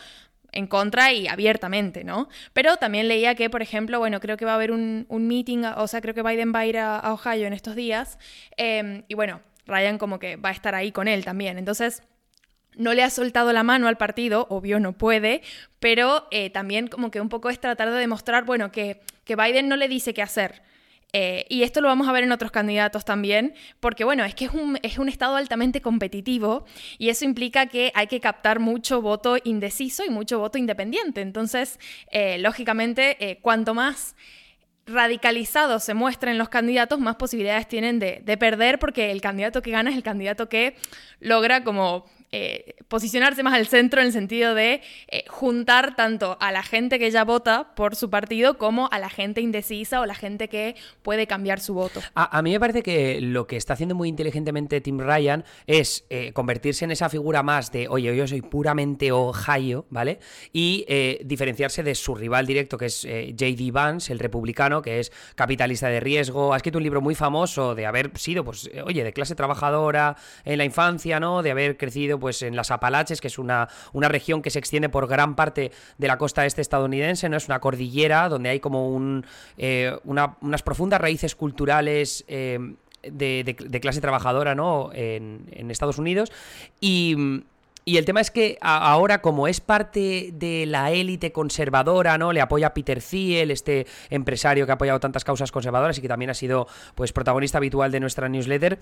en 0.56 0.68
contra 0.68 1.14
y 1.14 1.28
abiertamente, 1.28 2.04
¿no? 2.04 2.28
Pero 2.54 2.78
también 2.78 3.08
leía 3.08 3.36
que, 3.36 3.50
por 3.50 3.62
ejemplo, 3.62 4.00
bueno, 4.00 4.20
creo 4.20 4.38
que 4.38 4.46
va 4.46 4.54
a 4.54 4.56
haber 4.56 4.72
un, 4.72 5.06
meeting, 5.10 5.64
o 5.78 5.88
sea, 5.88 6.02
creo 6.02 6.16
que 6.16 6.24
Biden 6.24 6.54
va 6.56 6.60
a 6.60 6.66
ir 6.66 6.78
a, 6.80 7.14
Ohio 7.14 7.46
en 7.46 7.54
estos 7.54 7.76
días, 7.76 8.18
em, 8.58 9.04
y 9.08 9.14
bueno, 9.14 9.42
Ryan 9.68 9.98
como 9.98 10.18
que 10.18 10.38
va 10.38 10.50
a 10.50 10.54
estar 10.54 10.74
ahí 10.74 10.92
con 10.92 11.08
él 11.08 11.26
también. 11.26 11.58
Entonces, 11.58 12.02
no 12.76 12.94
le 12.94 13.04
ha 13.04 13.10
soltado 13.10 13.54
la 13.54 13.64
mano 13.64 13.88
al 13.88 13.98
partido, 13.98 14.48
obvio 14.50 14.80
no 14.80 14.94
puede, 14.94 15.42
pero 15.80 16.28
eh, 16.32 16.50
también 16.50 16.88
como 16.88 17.12
que 17.12 17.22
un 17.22 17.30
poco 17.30 17.50
es 17.50 17.60
tratar 17.60 17.92
de 17.92 17.98
demostrar, 17.98 18.46
bueno, 18.46 18.72
que, 18.72 19.02
que 19.24 19.36
Biden 19.36 19.68
no 19.68 19.76
le 19.76 19.88
dice 19.88 20.14
qué 20.14 20.22
hacer. 20.22 20.62
Eh, 21.18 21.46
y 21.48 21.64
esto 21.64 21.80
lo 21.80 21.88
vamos 21.88 22.10
a 22.10 22.12
ver 22.12 22.26
en 22.26 22.34
otros 22.34 22.52
candidatos 22.52 23.06
también, 23.06 23.54
porque 23.80 24.04
bueno, 24.04 24.26
es 24.26 24.36
que 24.36 24.44
es 24.44 24.52
un, 24.52 24.78
es 24.84 24.98
un 24.98 25.08
estado 25.08 25.38
altamente 25.38 25.80
competitivo 25.80 26.66
y 26.98 27.08
eso 27.08 27.24
implica 27.24 27.68
que 27.68 27.94
hay 27.96 28.08
que 28.08 28.20
captar 28.20 28.60
mucho 28.60 29.02
voto 29.02 29.38
indeciso 29.46 30.04
y 30.04 30.10
mucho 30.10 30.40
voto 30.40 30.58
independiente. 30.58 31.22
Entonces, 31.22 31.80
eh, 32.12 32.38
lógicamente, 32.40 33.16
eh, 33.26 33.40
cuanto 33.42 33.74
más 33.74 34.18
radicalizados 34.88 35.86
se 35.86 35.94
muestren 35.94 36.38
los 36.38 36.50
candidatos, 36.50 37.00
más 37.00 37.16
posibilidades 37.16 37.70
tienen 37.70 37.98
de, 37.98 38.22
de, 38.22 38.36
perder, 38.38 38.78
porque 38.78 39.12
el 39.12 39.22
candidato 39.22 39.62
que 39.62 39.72
gana 39.72 39.92
es 39.92 39.96
el 39.96 40.04
candidato 40.04 40.50
que 40.50 40.76
logra 41.22 41.64
como 41.64 42.08
eh, 42.32 42.76
posicionarse 42.90 43.44
más 43.44 43.54
al 43.54 43.68
centro 43.68 44.02
en 44.02 44.08
el 44.08 44.14
sentido 44.14 44.56
de 44.56 44.82
eh, 45.08 45.24
juntar 45.30 45.96
tanto 45.96 46.38
a 46.42 46.52
la 46.52 46.64
gente 46.64 47.00
que 47.00 47.10
ya 47.10 47.24
vota 47.24 47.76
por 47.76 47.96
su 47.96 48.10
partido 48.10 48.58
como 48.58 48.90
a 48.92 49.00
la 49.00 49.10
gente 49.10 49.42
indecisa 49.42 50.02
o 50.02 50.06
la 50.06 50.16
gente 50.16 50.50
que 50.50 50.76
puede 51.02 51.28
cambiar 51.28 51.60
su 51.60 51.74
voto. 51.74 52.02
A, 52.14 52.42
mí 52.42 52.52
me 52.52 52.60
parece 52.60 52.84
que 52.84 53.22
lo 53.22 53.48
que 53.48 53.56
está 53.56 53.74
haciendo 53.74 53.96
muy 53.96 54.10
inteligentemente 54.10 54.82
Tim 54.82 55.00
Ryan 55.00 55.46
es 55.66 56.06
eh, 56.10 56.34
convertirse 56.34 56.84
en 56.84 56.92
esa 56.92 57.10
figura 57.10 57.42
más 57.42 57.72
de, 57.72 57.88
oye, 57.88 58.16
yo 58.16 58.28
soy 58.28 58.42
puramente 58.42 59.12
Ohio, 59.12 59.86
¿vale? 59.90 60.20
Y 60.52 60.86
diferenciarse 61.24 61.84
de 61.84 61.96
su 61.96 62.16
rival 62.16 62.46
directo, 62.46 62.78
que 62.78 62.88
es 62.88 63.02
J.D. 63.04 63.72
Vance, 63.72 64.12
el 64.12 64.20
republicano, 64.20 64.82
que 64.82 65.00
es 65.00 65.12
capitalista 65.36 65.88
de 65.88 66.00
riesgo. 66.00 66.54
Ha 66.54 66.58
escrito 66.58 66.80
un 66.80 66.84
libro 66.84 67.02
muy 67.02 67.16
famoso 67.16 67.76
de 67.76 67.86
haber 67.86 68.18
sido, 68.18 68.44
pues, 68.44 68.70
oye, 68.84 69.04
de 69.04 69.14
clase 69.14 69.36
trabajadora 69.36 70.18
en 70.44 70.58
la 70.58 70.66
infancia, 70.66 71.20
¿no? 71.20 71.42
De 71.42 71.52
haber 71.52 71.78
crecido, 71.78 72.15
pues 72.20 72.42
en 72.42 72.56
las 72.56 72.72
Apalaches, 72.72 73.22
que 73.22 73.28
es 73.28 73.38
una, 73.38 73.70
una 73.94 74.08
región 74.08 74.42
que 74.42 74.50
se 74.50 74.60
extiende 74.60 74.90
por 74.90 75.08
gran 75.08 75.36
parte 75.36 75.72
de 75.98 76.08
la 76.08 76.18
costa 76.18 76.46
este 76.46 76.62
estadounidense, 76.62 77.30
¿no? 77.30 77.38
Es 77.38 77.48
una 77.48 77.60
cordillera 77.60 78.30
donde 78.30 78.50
hay 78.50 78.60
como 78.60 79.22
eh, 79.58 79.98
unas 80.04 80.64
profundas 80.64 81.02
raíces 81.02 81.36
culturales. 81.36 82.26
Eh, 82.28 82.60
de, 83.12 83.80
clase 83.82 84.02
trabajadora, 84.02 84.56
¿no? 84.56 84.90
En, 84.94 85.70
Estados 85.70 86.00
Unidos. 86.00 86.32
Y, 86.82 87.44
y 87.84 87.98
el 87.98 88.06
tema 88.06 88.20
es 88.20 88.32
que 88.32 88.58
ahora, 88.62 89.22
como 89.22 89.48
es 89.48 89.62
parte 89.62 90.32
de 90.34 90.66
la 90.66 90.92
élite 90.92 91.32
conservadora, 91.32 92.18
¿no? 92.18 92.34
Le 92.34 92.42
apoya 92.42 92.74
Peter 92.74 93.02
Thiel, 93.02 93.52
este 93.52 93.86
empresario 94.10 94.66
que 94.66 94.72
ha 94.72 94.76
apoyado 94.76 95.00
tantas 95.00 95.24
causas 95.24 95.52
conservadoras 95.52 95.98
y 95.98 96.02
que 96.02 96.08
también 96.08 96.32
ha 96.32 96.34
sido 96.34 96.68
pues 96.96 97.14
protagonista 97.14 97.60
habitual 97.60 97.92
de 97.92 98.00
nuestra 98.00 98.28
newsletter. 98.28 98.80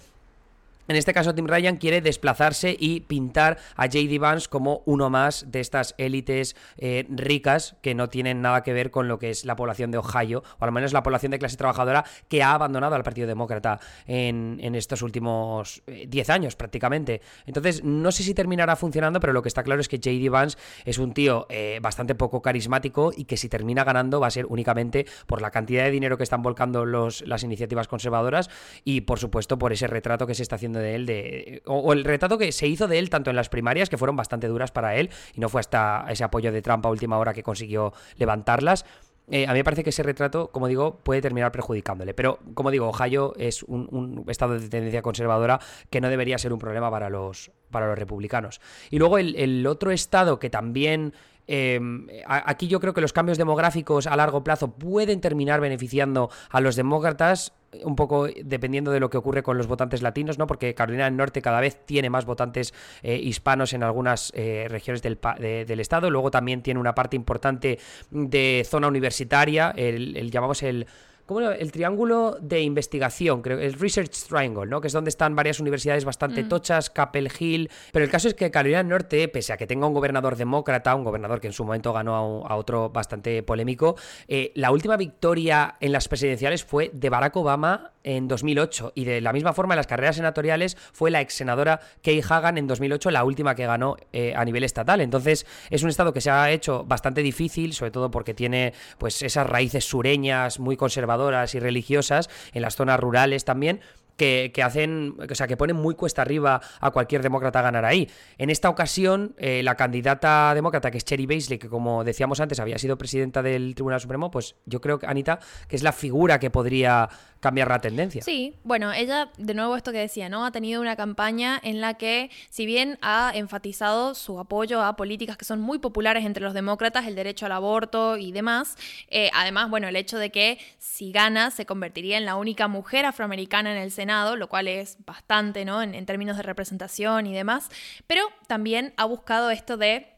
En 0.88 0.98
este 0.98 1.14
caso, 1.14 1.34
Tim 1.34 1.48
Ryan 1.48 1.78
quiere 1.78 2.02
desplazarse 2.02 2.76
y 2.78 3.02
pintar 3.02 3.58
a 3.76 3.84
J.D. 3.84 4.20
Vance 4.20 4.50
como 4.50 4.84
uno 4.86 5.10
más 5.10 5.46
de 5.50 5.62
estas 5.62 5.96
élites 5.98 6.58
eh, 6.78 7.06
ricas 7.10 7.78
que 7.82 7.96
no 7.96 8.10
tienen 8.10 8.42
nada 8.42 8.64
que 8.64 8.74
ver 8.74 8.92
con 8.92 9.08
lo 9.08 9.18
que 9.18 9.30
es 9.30 9.46
la 9.46 9.56
población 9.56 9.92
de 9.92 10.00
Ohio, 10.00 10.44
o 10.60 10.66
al 10.66 10.74
menos 10.74 10.92
la 10.92 11.02
población 11.02 11.32
de 11.32 11.40
clase 11.40 11.56
trabajadora 11.56 12.04
que 12.28 12.44
ha 12.44 12.54
abandonado 12.54 12.96
al 12.96 13.04
Partido 13.04 13.28
Demócrata 13.28 13.80
en, 14.08 14.60
estos 14.76 15.02
últimos 15.04 15.84
10 15.86 16.30
eh, 16.30 16.32
años 16.32 16.56
prácticamente. 16.56 17.22
Entonces, 17.46 17.84
no 17.84 18.12
sé 18.12 18.24
si 18.24 18.34
terminará 18.34 18.76
funcionando, 18.76 19.20
pero 19.22 19.32
lo 19.32 19.42
que 19.42 19.48
está 19.48 19.64
claro 19.64 19.80
es 19.80 19.88
que 19.88 19.98
J.D. 19.98 20.30
Vance 20.30 20.58
es 20.84 20.98
un 20.98 21.14
tío 21.14 21.46
eh, 21.50 21.80
bastante 21.82 22.16
poco 22.16 22.42
carismático 22.42 23.12
y 23.16 23.24
que 23.24 23.38
si 23.38 23.48
termina 23.48 23.86
ganando 23.86 24.20
va 24.20 24.28
a 24.28 24.32
ser 24.32 24.48
únicamente 24.48 25.06
por 25.28 25.42
la 25.42 25.52
cantidad 25.52 25.86
de 25.86 25.92
dinero 25.92 26.18
que 26.18 26.24
están 26.24 26.42
volcando 26.42 26.86
las 26.86 27.44
iniciativas 27.44 27.88
conservadoras 27.88 28.50
y, 28.84 29.02
por 29.02 29.20
supuesto, 29.20 29.58
por 29.58 29.72
ese 29.72 29.88
retrato 29.88 30.28
que 30.28 30.36
se 30.36 30.44
está 30.44 30.56
haciendo 30.56 30.73
de 30.80 30.96
él, 30.96 31.06
de, 31.06 31.62
o, 31.66 31.94
el 31.94 32.04
retrato 32.04 32.38
que 32.38 32.52
se 32.52 32.68
hizo 32.68 32.88
de 32.88 33.00
él 33.00 33.10
tanto 33.10 33.30
en 33.30 33.36
las 33.36 33.50
primarias, 33.50 33.90
que 33.90 33.98
fueron 33.98 34.16
bastante 34.16 34.48
duras 34.48 34.72
para 34.72 34.96
él, 34.96 35.10
y 35.34 35.40
no 35.40 35.50
fue 35.50 35.60
hasta 35.60 36.06
ese 36.10 36.24
apoyo 36.24 36.52
de 36.52 36.62
Trump 36.62 36.86
a 36.86 36.90
última 36.90 37.18
hora 37.18 37.34
que 37.34 37.44
consiguió 37.44 37.94
levantarlas. 38.18 38.86
Eh, 39.32 39.48
a 39.48 39.54
mí 39.54 39.60
me 39.60 39.64
parece 39.64 39.84
que 39.84 39.92
ese 39.92 40.04
retrato, 40.04 40.50
como 40.50 40.68
digo, 40.68 40.98
puede 40.98 41.22
terminar 41.22 41.52
perjudicándole. 41.52 42.14
Pero, 42.14 42.40
como 42.54 42.72
digo, 42.72 42.90
Ohio 42.90 43.34
es 43.38 43.64
un, 43.64 44.26
estado 44.28 44.60
de 44.60 44.68
tendencia 44.68 45.02
conservadora 45.02 45.60
que 45.90 46.02
no 46.02 46.10
debería 46.10 46.38
ser 46.38 46.52
un 46.52 46.60
problema 46.60 46.92
para 46.92 47.10
los, 47.10 47.52
para 47.72 47.88
los 47.88 47.98
republicanos. 47.98 48.60
Y 48.90 49.00
luego 49.00 49.18
el, 49.18 49.66
otro 49.66 49.92
estado 49.92 50.40
que 50.40 50.50
también 50.50 51.14
em, 51.48 52.08
aquí 52.26 52.68
yo 52.68 52.82
creo 52.82 52.94
que 52.94 53.02
los 53.02 53.14
cambios 53.14 53.38
demográficos 53.38 54.08
a 54.08 54.16
largo 54.18 54.44
plazo 54.44 54.72
pueden 54.72 55.22
terminar 55.22 55.62
beneficiando 55.62 56.30
a 56.50 56.60
los 56.60 56.76
demócratas 56.76 57.54
un 57.84 57.96
poco 57.96 58.28
dependiendo 58.28 58.92
de 58.92 59.00
lo 59.00 59.10
que 59.10 59.18
ocurre 59.18 59.44
con 59.44 59.58
los 59.58 59.68
votantes 59.68 60.02
latinos, 60.02 60.38
¿no? 60.38 60.48
Porque 60.48 60.74
Carolina 60.74 61.06
del 61.06 61.18
Norte 61.18 61.42
cada 61.42 61.60
vez 61.60 61.86
tiene 61.86 62.10
más 62.10 62.26
votantes 62.26 62.74
eh, 63.02 63.16
hispanos 63.16 63.74
en 63.74 63.84
algunas 63.84 64.32
eh, 64.36 64.68
regiones 64.70 65.02
del, 65.02 65.20
del, 65.40 65.80
estado. 65.80 66.10
Luego 66.10 66.32
también 66.32 66.62
tiene 66.62 66.80
una 66.80 66.96
parte 66.96 67.16
importante 67.16 67.80
de 68.12 68.66
zona 68.68 68.88
universitaria, 68.88 69.72
el 69.76 70.32
llamamos 70.32 70.64
el 70.64 70.88
¿cómo 71.26 71.42
el 71.42 71.72
triángulo 71.72 72.38
de 72.42 72.62
investigación, 72.62 73.42
creo, 73.42 73.60
el 73.60 73.74
Research 73.74 74.12
Triangle, 74.28 74.66
¿no? 74.66 74.82
Que 74.82 74.88
es 74.88 74.94
donde 74.94 75.10
están 75.10 75.36
varias 75.36 75.60
universidades 75.60 76.06
bastante 76.06 76.44
mm. 76.44 76.50
tochas, 76.50 76.90
Capel 76.90 77.32
Hill. 77.38 77.70
Pero 77.92 78.06
el 78.06 78.12
caso 78.12 78.28
es 78.28 78.34
que 78.34 78.52
Carolina 78.52 78.80
del 78.80 78.90
Norte, 78.90 79.28
pese 79.28 79.54
a 79.54 79.58
que 79.58 79.68
tenga 79.68 79.88
un 79.88 79.94
gobernador 79.94 80.36
demócrata, 80.36 80.96
un 80.96 81.04
gobernador 81.04 81.40
que 81.40 81.48
en 81.48 81.54
su 81.54 81.64
momento 81.64 81.94
ganó 81.94 82.46
a, 82.46 82.56
otro 82.56 82.90
bastante 82.90 83.44
polémico, 83.44 83.96
eh, 84.28 84.52
la 84.56 84.72
última 84.72 84.98
victoria 84.98 85.76
en 85.80 85.92
las 85.92 86.08
presidenciales 86.08 86.64
fue 86.64 86.92
de 86.94 87.10
Barack 87.10 87.36
Obama 87.38 87.92
en 88.04 88.28
2008 88.28 88.92
y 88.96 89.06
de 89.06 89.22
la 89.22 89.32
misma 89.32 89.54
forma 89.54 89.76
en 89.76 89.78
las 89.78 89.88
carreras 89.88 90.18
senatoriales 90.18 90.76
fue 90.92 91.10
la 91.10 91.22
ex 91.22 91.36
senadora 91.36 91.80
Kay 92.04 92.22
Hagan 92.28 92.58
en 92.58 92.68
2008 92.68 93.12
la 93.12 93.24
última 93.24 93.56
que 93.56 93.66
ganó 93.66 93.96
eh, 94.12 94.34
a 94.36 94.44
nivel 94.44 94.64
estatal. 94.66 95.00
Entonces 95.00 95.46
es 95.70 95.84
un 95.84 95.90
estado 95.90 96.14
que 96.14 96.20
se 96.20 96.30
ha 96.30 96.52
hecho 96.52 96.84
bastante 96.84 97.22
difícil, 97.24 97.74
sobre 97.74 97.92
todo 97.92 98.12
porque 98.12 98.34
tiene 98.34 98.74
pues 98.98 99.22
esas 99.22 99.48
raíces 99.48 99.86
sureñas 99.86 100.60
muy 100.60 100.76
conservadoras 100.76 101.13
y 101.56 101.60
religiosas, 101.60 102.30
en 102.54 102.62
las 102.62 102.76
zonas 102.76 103.00
rurales 103.00 103.46
también, 103.46 103.82
que, 104.18 104.52
hacen, 104.64 105.16
o 105.30 105.36
sea, 105.36 105.48
que 105.48 105.58
ponen 105.58 105.76
muy 105.76 105.96
cuesta 105.96 106.22
arriba 106.22 106.62
a 106.80 106.92
cualquier 106.92 107.22
demócrata 107.22 107.60
a 107.60 107.62
ganar 107.64 107.86
ahí. 107.86 108.10
En 108.38 108.50
esta 108.50 108.70
ocasión, 108.70 109.36
eh, 109.38 109.64
la 109.64 109.76
candidata 109.76 110.54
demócrata, 110.54 110.92
que 110.92 110.98
es 110.98 111.06
Cherry 111.06 111.26
Baisley, 111.26 111.60
que 111.60 111.70
como 111.70 112.04
decíamos 112.04 112.40
antes 112.40 112.60
había 112.60 112.78
sido 112.78 112.98
presidenta 112.98 113.42
del 113.42 113.76
Tribunal 113.76 114.00
Supremo, 114.00 114.32
pues 114.32 114.56
yo 114.66 114.82
creo 114.82 115.00
Anita, 115.06 115.40
que 115.68 115.76
es 115.76 115.84
la 115.84 115.92
figura 115.92 116.40
que 116.40 116.50
podría 116.50 117.10
cambiar 117.44 117.68
la 117.68 117.80
tendencia. 117.80 118.24
Sí, 118.24 118.56
bueno, 118.64 118.94
ella, 118.94 119.30
de 119.38 119.54
nuevo 119.54 119.76
esto 119.76 119.92
que 119.92 119.98
decía, 119.98 120.30
¿no? 120.30 120.46
Ha 120.46 120.52
tenido 120.52 120.80
una 120.80 120.96
campaña 120.96 121.60
en 121.62 121.82
la 121.82 121.96
que, 121.96 122.32
si 122.50 122.66
bien 122.66 122.98
ha 123.02 123.34
enfatizado 123.36 124.16
su 124.16 124.40
apoyo 124.40 124.82
a 124.82 124.96
políticas 124.96 125.36
que 125.36 125.44
son 125.44 125.60
muy 125.60 125.80
populares 125.80 126.26
entre 126.26 126.42
los 126.42 126.54
demócratas, 126.54 127.06
el 127.06 127.16
derecho 127.16 127.46
al 127.46 127.52
aborto 127.52 128.16
y 128.16 128.32
demás, 128.32 128.78
eh, 129.10 129.30
además, 129.34 129.70
bueno, 129.70 129.90
el 129.90 129.98
hecho 129.98 130.18
de 130.18 130.30
que 130.30 130.58
si 130.80 131.12
gana 131.12 131.52
se 131.52 131.66
convertiría 131.66 132.18
en 132.18 132.24
la 132.24 132.38
única 132.38 132.70
mujer 132.70 133.06
afroamericana 133.06 133.74
en 133.74 133.78
el 133.82 133.92
Lo 134.38 134.48
cual 134.48 134.68
es 134.68 134.98
bastante, 135.06 135.66
¿no? 135.66 135.82
En, 135.82 135.96
en 135.96 136.06
términos 136.06 136.38
de 136.38 136.44
representación 136.44 137.26
y 137.26 137.34
demás, 137.34 137.70
pero 138.08 138.24
también 138.48 138.94
ha 138.98 139.06
buscado 139.06 139.50
esto 139.50 139.78
de 139.78 140.14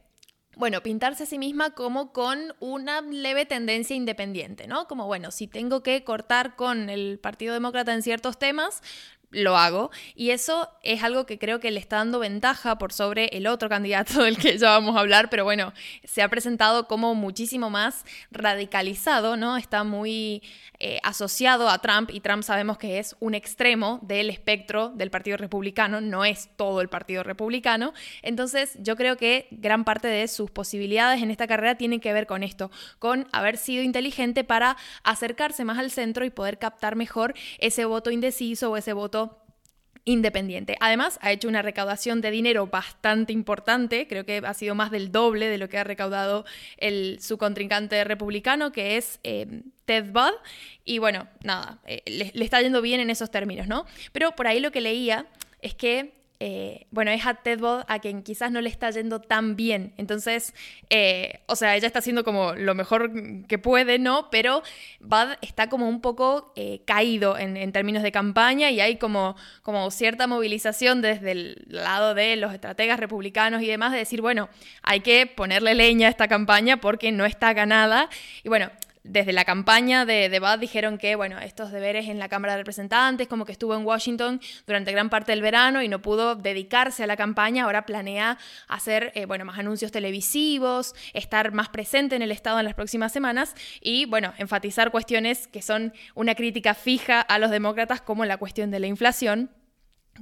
bueno, 0.58 0.82
pintarse 0.82 1.24
a 1.24 1.26
sí 1.26 1.38
misma 1.38 1.72
como 1.72 2.14
con 2.14 2.54
una 2.60 3.02
leve 3.02 3.46
tendencia 3.46 3.96
independiente, 3.96 4.68
¿no? 4.68 4.88
Como, 4.88 5.06
bueno, 5.06 5.32
si 5.32 5.48
tengo 5.48 5.84
que 5.84 6.04
cortar 6.04 6.56
con 6.56 6.90
el 6.90 7.20
Partido 7.20 7.54
Demócrata 7.54 7.94
en 7.94 8.02
ciertos 8.02 8.40
temas, 8.40 8.82
lo 9.36 9.58
hago. 9.58 9.92
Y 10.16 10.32
eso 10.32 10.70
es 10.82 11.04
algo 11.04 11.26
que 11.26 11.38
creo 11.38 11.60
que 11.60 11.72
le 11.72 11.80
está 11.80 11.98
dando 11.98 12.20
ventaja 12.20 12.78
por 12.78 12.94
sobre 12.94 13.26
el 13.28 13.48
otro 13.48 13.70
candidato 13.70 14.24
del 14.24 14.38
que 14.38 14.58
ya 14.58 14.70
vamos 14.72 14.96
a 14.96 15.02
hablar, 15.02 15.30
pero 15.30 15.44
bueno, 15.44 15.74
se 16.04 16.22
ha 16.22 16.30
presentado 16.30 16.88
como 16.88 17.14
muchísimo 17.16 17.70
más 17.70 18.06
radicalizado, 18.32 19.38
¿no? 19.38 19.58
Está 19.58 19.84
muy 19.84 20.42
eh, 20.80 21.00
asociado 21.04 21.70
a 21.70 21.80
Trump 21.80 22.10
y 22.12 22.20
Trump 22.22 22.44
sabemos 22.44 22.78
que 22.78 23.00
es 23.00 23.16
un 23.20 23.36
extremo 23.36 24.00
del 24.02 24.30
espectro 24.30 24.90
del 24.90 25.12
Partido 25.12 25.38
Republicano, 25.38 26.02
no 26.02 26.26
es 26.26 26.50
todo 26.56 26.82
el 26.82 26.90
Partido 26.90 27.24
Republicano. 27.24 27.94
Entonces 28.22 28.78
yo 28.80 28.96
creo 28.96 29.18
que 29.18 29.48
gran 29.52 29.84
parte 29.84 30.08
de 30.08 30.28
sus 30.28 30.52
posibilidades 30.52 31.22
en 31.22 31.32
esta 31.32 31.48
carrera 31.48 31.76
tienen 31.76 32.00
que 32.00 32.14
ver 32.14 32.28
con 32.28 32.44
esto, 32.44 32.72
con 33.00 33.28
haber 33.32 33.58
sido 33.58 33.84
inteligente 33.84 34.44
para 34.44 34.78
acercarse 35.04 35.66
más 35.66 35.78
al 35.78 35.92
centro 35.92 36.26
y 36.26 36.30
poder 36.30 36.58
captar 36.58 36.96
mejor 36.96 37.34
ese 37.60 37.86
voto 37.86 38.12
indeciso 38.12 38.72
o 38.72 38.78
ese 38.78 38.94
voto 38.94 39.25
independiente. 40.06 40.78
Además, 40.80 41.18
ha 41.22 41.32
hecho 41.32 41.48
una 41.48 41.64
recaudación 41.64 42.22
de 42.22 42.30
dinero 42.32 42.68
bastante 42.68 43.34
importante, 43.34 44.08
creo 44.08 44.24
que 44.24 44.42
ha 44.46 44.54
sido 44.54 44.76
más 44.76 44.92
del 44.92 45.12
doble 45.12 45.48
de 45.50 45.58
lo 45.58 45.68
que 45.68 45.80
ha 45.80 45.84
recaudado 45.84 46.46
su 47.20 47.38
contrincante 47.38 48.04
republicano, 48.04 48.72
que 48.72 48.98
es 48.98 49.20
eh, 49.24 49.64
Ted 49.86 50.12
Budd. 50.12 50.34
Y 50.86 51.00
bueno, 51.00 51.28
nada, 51.44 51.80
eh, 51.86 52.04
le, 52.06 52.46
está 52.46 52.62
yendo 52.62 52.82
bien 52.82 53.00
en 53.00 53.10
esos 53.10 53.32
términos, 53.32 53.68
¿no? 53.68 53.86
Pero 54.12 54.34
por 54.34 54.46
ahí 54.48 54.60
lo 54.60 54.72
que 54.72 54.82
leía 54.82 55.26
es 55.62 55.74
que 55.74 56.14
eh, 56.40 56.86
bueno, 56.92 57.12
es 57.12 57.26
a 57.26 57.36
Ted 57.36 57.60
Bud 57.60 57.84
a 57.88 58.00
quien 58.00 58.22
quizás 58.22 58.52
no 58.52 58.60
le 58.60 58.70
está 58.70 58.90
yendo 58.90 59.22
tan 59.22 59.56
bien. 59.56 59.94
Entonces, 59.98 60.54
eh, 60.90 61.40
o 61.46 61.56
sea, 61.56 61.76
ella 61.76 61.88
está 61.88 62.00
haciendo 62.00 62.24
como 62.26 62.54
lo 62.54 62.76
mejor 62.76 63.12
que 63.48 63.58
puede, 63.58 64.00
¿no? 64.00 64.30
Pero 64.30 64.62
Bud 65.00 65.36
está 65.42 65.70
como 65.70 65.88
un 65.88 66.02
poco 66.02 66.52
eh, 66.56 66.82
caído 66.86 67.38
en, 67.38 67.56
en, 67.56 67.72
términos 67.72 68.04
de 68.04 68.12
campaña 68.12 68.70
y 68.70 68.82
hay 68.82 68.98
como, 68.98 69.36
como 69.64 69.90
cierta 69.92 70.28
movilización 70.28 71.02
desde 71.02 71.32
el 71.32 71.66
lado 71.68 72.14
de 72.14 72.36
los 72.36 72.54
estrategas 72.54 73.00
republicanos 73.00 73.62
y 73.62 73.68
demás 73.68 73.94
de 73.94 74.00
decir, 74.00 74.22
bueno, 74.22 74.50
hay 74.82 75.00
que 75.00 75.28
ponerle 75.28 75.74
leña 75.74 76.08
a 76.08 76.12
esta 76.12 76.28
campaña 76.28 76.78
porque 76.78 77.12
no 77.12 77.26
está 77.26 77.54
ganada. 77.54 78.10
Y 78.44 78.50
bueno, 78.50 78.72
desde 79.06 79.34
la 79.34 79.46
campaña 79.46 80.06
de, 80.06 80.30
de 80.30 80.58
dijeron 80.60 80.98
que, 80.98 81.16
bueno, 81.16 81.40
estos 81.40 81.72
deberes 81.72 82.08
en 82.08 82.20
la 82.20 82.28
Cámara 82.28 82.54
de 82.54 82.58
Representantes, 82.58 83.28
como 83.28 83.46
que 83.46 83.52
estuvo 83.52 83.76
en 83.76 83.86
Washington 83.86 84.42
durante 84.66 84.92
gran 84.92 85.10
parte 85.10 85.32
del 85.32 85.42
verano 85.42 85.82
y 85.82 85.88
no 85.88 86.02
pudo 86.02 86.36
dedicarse 86.36 87.04
a 87.04 87.08
la 87.08 87.16
campaña, 87.16 87.64
ahora 87.64 87.86
planea 87.86 88.38
hacer, 88.68 89.12
eh, 89.16 89.26
bueno, 89.26 89.46
más 89.46 89.60
anuncios 89.60 89.92
televisivos, 89.92 90.96
estar 91.14 91.52
más 91.52 91.70
presente 91.70 92.16
en 92.16 92.22
el 92.22 92.32
Estado 92.32 92.60
en 92.60 92.66
las 92.66 92.74
próximas 92.74 93.12
semanas 93.12 93.56
y, 93.80 94.06
bueno, 94.06 94.34
enfatizar 94.38 94.92
cuestiones 94.92 95.48
que 95.48 95.62
son 95.62 95.94
una 96.16 96.36
crítica 96.36 96.74
fija 96.74 97.22
a 97.22 97.40
los 97.40 97.52
demócratas, 97.52 98.02
como 98.02 98.26
la 98.26 98.38
cuestión 98.38 98.72
de 98.72 98.80
la 98.80 98.88
inflación 98.88 99.52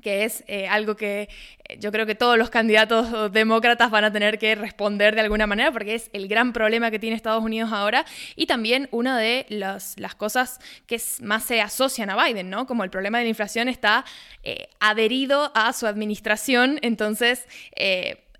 que 0.01 0.23
es 0.23 0.43
eh, 0.47 0.67
algo 0.67 0.95
que 0.95 1.29
eh, 1.65 1.77
yo 1.79 1.91
creo 1.91 2.05
que 2.05 2.15
todos 2.15 2.37
los 2.37 2.49
candidatos 2.49 3.31
demócratas 3.31 3.91
van 3.91 4.03
a 4.03 4.11
tener 4.11 4.39
que 4.39 4.55
responder 4.55 5.15
de 5.15 5.21
alguna 5.21 5.47
manera, 5.47 5.71
porque 5.71 5.95
es 5.95 6.09
el 6.13 6.27
gran 6.27 6.53
problema 6.53 6.89
que 6.89 6.99
tiene 6.99 7.15
Estados 7.15 7.43
Unidos 7.43 7.71
ahora 7.71 8.05
y 8.35 8.47
también 8.47 8.87
una 8.91 9.17
de 9.17 9.45
las, 9.49 9.95
cosas 10.17 10.59
que 10.87 11.01
más 11.21 11.43
se 11.43 11.61
asocian 11.61 12.09
a 12.09 12.23
Biden, 12.23 12.49
¿no? 12.49 12.65
Como 12.65 12.83
el 12.83 12.89
problema 12.89 13.19
de 13.19 13.25
la 13.25 13.29
inflación 13.29 13.69
está 13.69 14.05
eh, 14.43 14.69
adherido 14.79 15.51
a 15.55 15.73
su 15.73 15.87
administración, 15.87 16.79
entonces... 16.81 17.47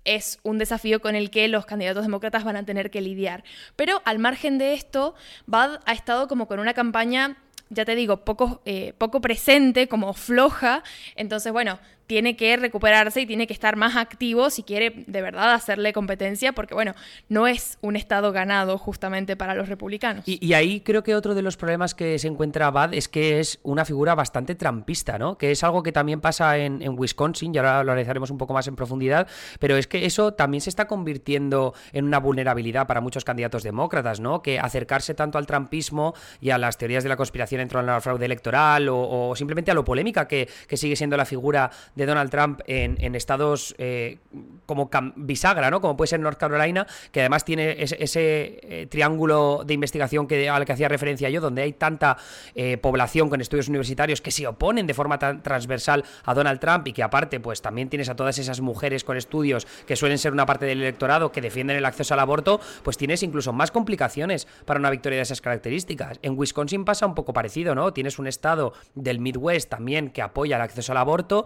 es 0.06 0.38
un 0.42 0.58
desafío 0.58 1.00
con 1.00 1.14
el 1.16 1.30
que 1.30 1.48
los 1.48 1.64
candidatos 1.64 2.04
demócratas 2.04 2.44
van 2.44 2.56
a 2.56 2.66
tener 2.66 2.90
que 2.90 3.00
lidiar. 3.00 3.42
Pero 3.74 4.02
al 4.04 4.18
margen 4.18 4.58
de 4.58 4.74
esto, 4.74 5.14
Bad 5.46 5.80
ha 5.86 5.94
estado 5.94 6.28
como 6.28 6.46
con 6.46 6.60
una 6.60 6.74
campaña 6.74 7.38
ya 7.74 7.84
te 7.84 7.94
digo, 7.94 8.24
poco, 8.24 8.62
eh, 8.64 8.94
poco 8.98 9.20
presente, 9.20 9.88
como 9.88 10.12
floja. 10.14 10.82
Entonces, 11.16 11.52
bueno, 11.52 11.78
tiene 12.06 12.36
que 12.36 12.56
recuperarse 12.56 13.20
y 13.22 13.26
tiene 13.26 13.46
que 13.46 13.52
estar 13.52 13.76
más 13.76 13.96
activo 13.96 14.50
si 14.50 14.62
quiere 14.62 15.04
de 15.06 15.22
verdad 15.22 15.54
hacerle 15.54 15.92
competencia, 15.92 16.52
porque 16.52 16.74
bueno, 16.74 16.94
no 17.28 17.46
es 17.46 17.78
un 17.80 17.96
estado 17.96 18.32
ganado 18.32 18.78
justamente 18.78 19.36
para 19.36 19.54
los 19.54 19.68
republicanos. 19.68 20.24
Y, 20.26 20.52
ahí 20.54 20.80
creo 20.80 21.02
que 21.02 21.14
otro 21.14 21.34
de 21.34 21.42
los 21.42 21.56
problemas 21.56 21.94
que 21.94 22.18
se 22.18 22.28
encuentra 22.28 22.70
Bad 22.70 22.94
es 22.94 23.08
que 23.08 23.40
es 23.40 23.58
una 23.62 23.84
figura 23.84 24.14
bastante 24.14 24.54
trampista, 24.54 25.18
¿no? 25.18 25.36
Que 25.36 25.50
es 25.50 25.64
algo 25.64 25.82
que 25.82 25.90
también 25.90 26.20
pasa 26.20 26.58
en, 26.58 26.82
Wisconsin, 26.96 27.54
y 27.54 27.58
ahora 27.58 27.82
lo 27.82 27.92
analizaremos 27.92 28.30
un 28.30 28.38
poco 28.38 28.52
más 28.52 28.68
en 28.68 28.76
profundidad, 28.76 29.26
pero 29.58 29.76
es 29.76 29.86
que 29.86 30.06
eso 30.06 30.34
también 30.34 30.60
se 30.60 30.70
está 30.70 30.86
convirtiendo 30.86 31.74
en 31.92 32.04
una 32.04 32.18
vulnerabilidad 32.18 32.86
para 32.86 33.00
muchos 33.00 33.24
candidatos 33.24 33.62
demócratas, 33.62 34.20
¿no? 34.20 34.42
Que 34.42 34.58
acercarse 34.58 35.14
tanto 35.14 35.38
al 35.38 35.46
trampismo 35.46 36.14
y 36.40 36.50
a 36.50 36.58
las 36.58 36.78
teorías 36.78 37.02
de 37.02 37.08
la 37.08 37.16
conspiración 37.16 37.60
dentro 37.60 37.80
de 37.80 37.86
la 37.86 38.00
fraude 38.00 38.24
electoral 38.24 38.88
o, 38.90 39.34
simplemente 39.36 39.70
a 39.70 39.74
lo 39.74 39.84
polémica 39.84 40.28
que, 40.28 40.48
que 40.68 40.76
sigue 40.76 40.96
siendo 40.96 41.16
la 41.16 41.24
figura 41.24 41.70
de 41.94 42.06
Donald 42.06 42.30
Trump 42.30 42.60
en, 42.66 43.14
estados 43.14 43.74
eh, 43.78 44.18
como 44.66 44.90
bisagra, 45.16 45.70
¿no? 45.70 45.80
Como 45.80 45.96
puede 45.96 46.08
ser 46.08 46.20
North 46.20 46.38
Carolina, 46.38 46.86
que 47.12 47.20
además 47.20 47.44
tiene 47.44 47.76
ese, 47.78 48.58
eh, 48.62 48.86
triángulo 48.90 49.62
de 49.64 49.74
investigación 49.74 50.26
que, 50.26 50.48
al 50.48 50.64
que 50.64 50.72
hacía 50.72 50.88
referencia 50.88 51.30
yo, 51.30 51.40
donde 51.40 51.62
hay 51.62 51.72
tanta 51.72 52.16
eh, 52.54 52.76
población 52.78 53.28
con 53.28 53.40
estudios 53.40 53.68
universitarios 53.68 54.20
que 54.20 54.30
se 54.30 54.46
oponen 54.46 54.86
de 54.86 54.94
forma 54.94 55.18
tan 55.18 55.42
transversal 55.42 56.04
a 56.24 56.34
Donald 56.34 56.60
Trump 56.60 56.86
y 56.88 56.92
que 56.92 57.02
aparte, 57.02 57.40
pues 57.40 57.62
también 57.62 57.88
tienes 57.88 58.08
a 58.08 58.16
todas 58.16 58.38
esas 58.38 58.60
mujeres 58.60 59.04
con 59.04 59.16
estudios 59.16 59.66
que 59.86 59.96
suelen 59.96 60.18
ser 60.18 60.32
una 60.32 60.46
parte 60.46 60.66
del 60.66 60.80
electorado 60.80 61.30
que 61.32 61.40
defienden 61.40 61.76
el 61.76 61.84
acceso 61.84 62.14
al 62.14 62.20
aborto, 62.20 62.60
pues 62.82 62.96
tienes 62.96 63.22
incluso 63.22 63.52
más 63.52 63.70
complicaciones 63.70 64.46
para 64.64 64.80
una 64.80 64.90
victoria 64.90 65.18
de 65.18 65.22
esas 65.22 65.40
características. 65.40 66.18
En 66.22 66.38
Wisconsin 66.38 66.84
pasa 66.84 67.06
un 67.06 67.14
poco 67.14 67.32
parecido, 67.32 67.74
¿no? 67.74 67.92
Tienes 67.92 68.18
un 68.18 68.26
estado 68.26 68.72
del 68.94 69.20
Midwest 69.20 69.68
también 69.70 70.10
que 70.10 70.22
apoya 70.22 70.56
el 70.56 70.62
acceso 70.62 70.92
al 70.92 70.98
aborto, 70.98 71.44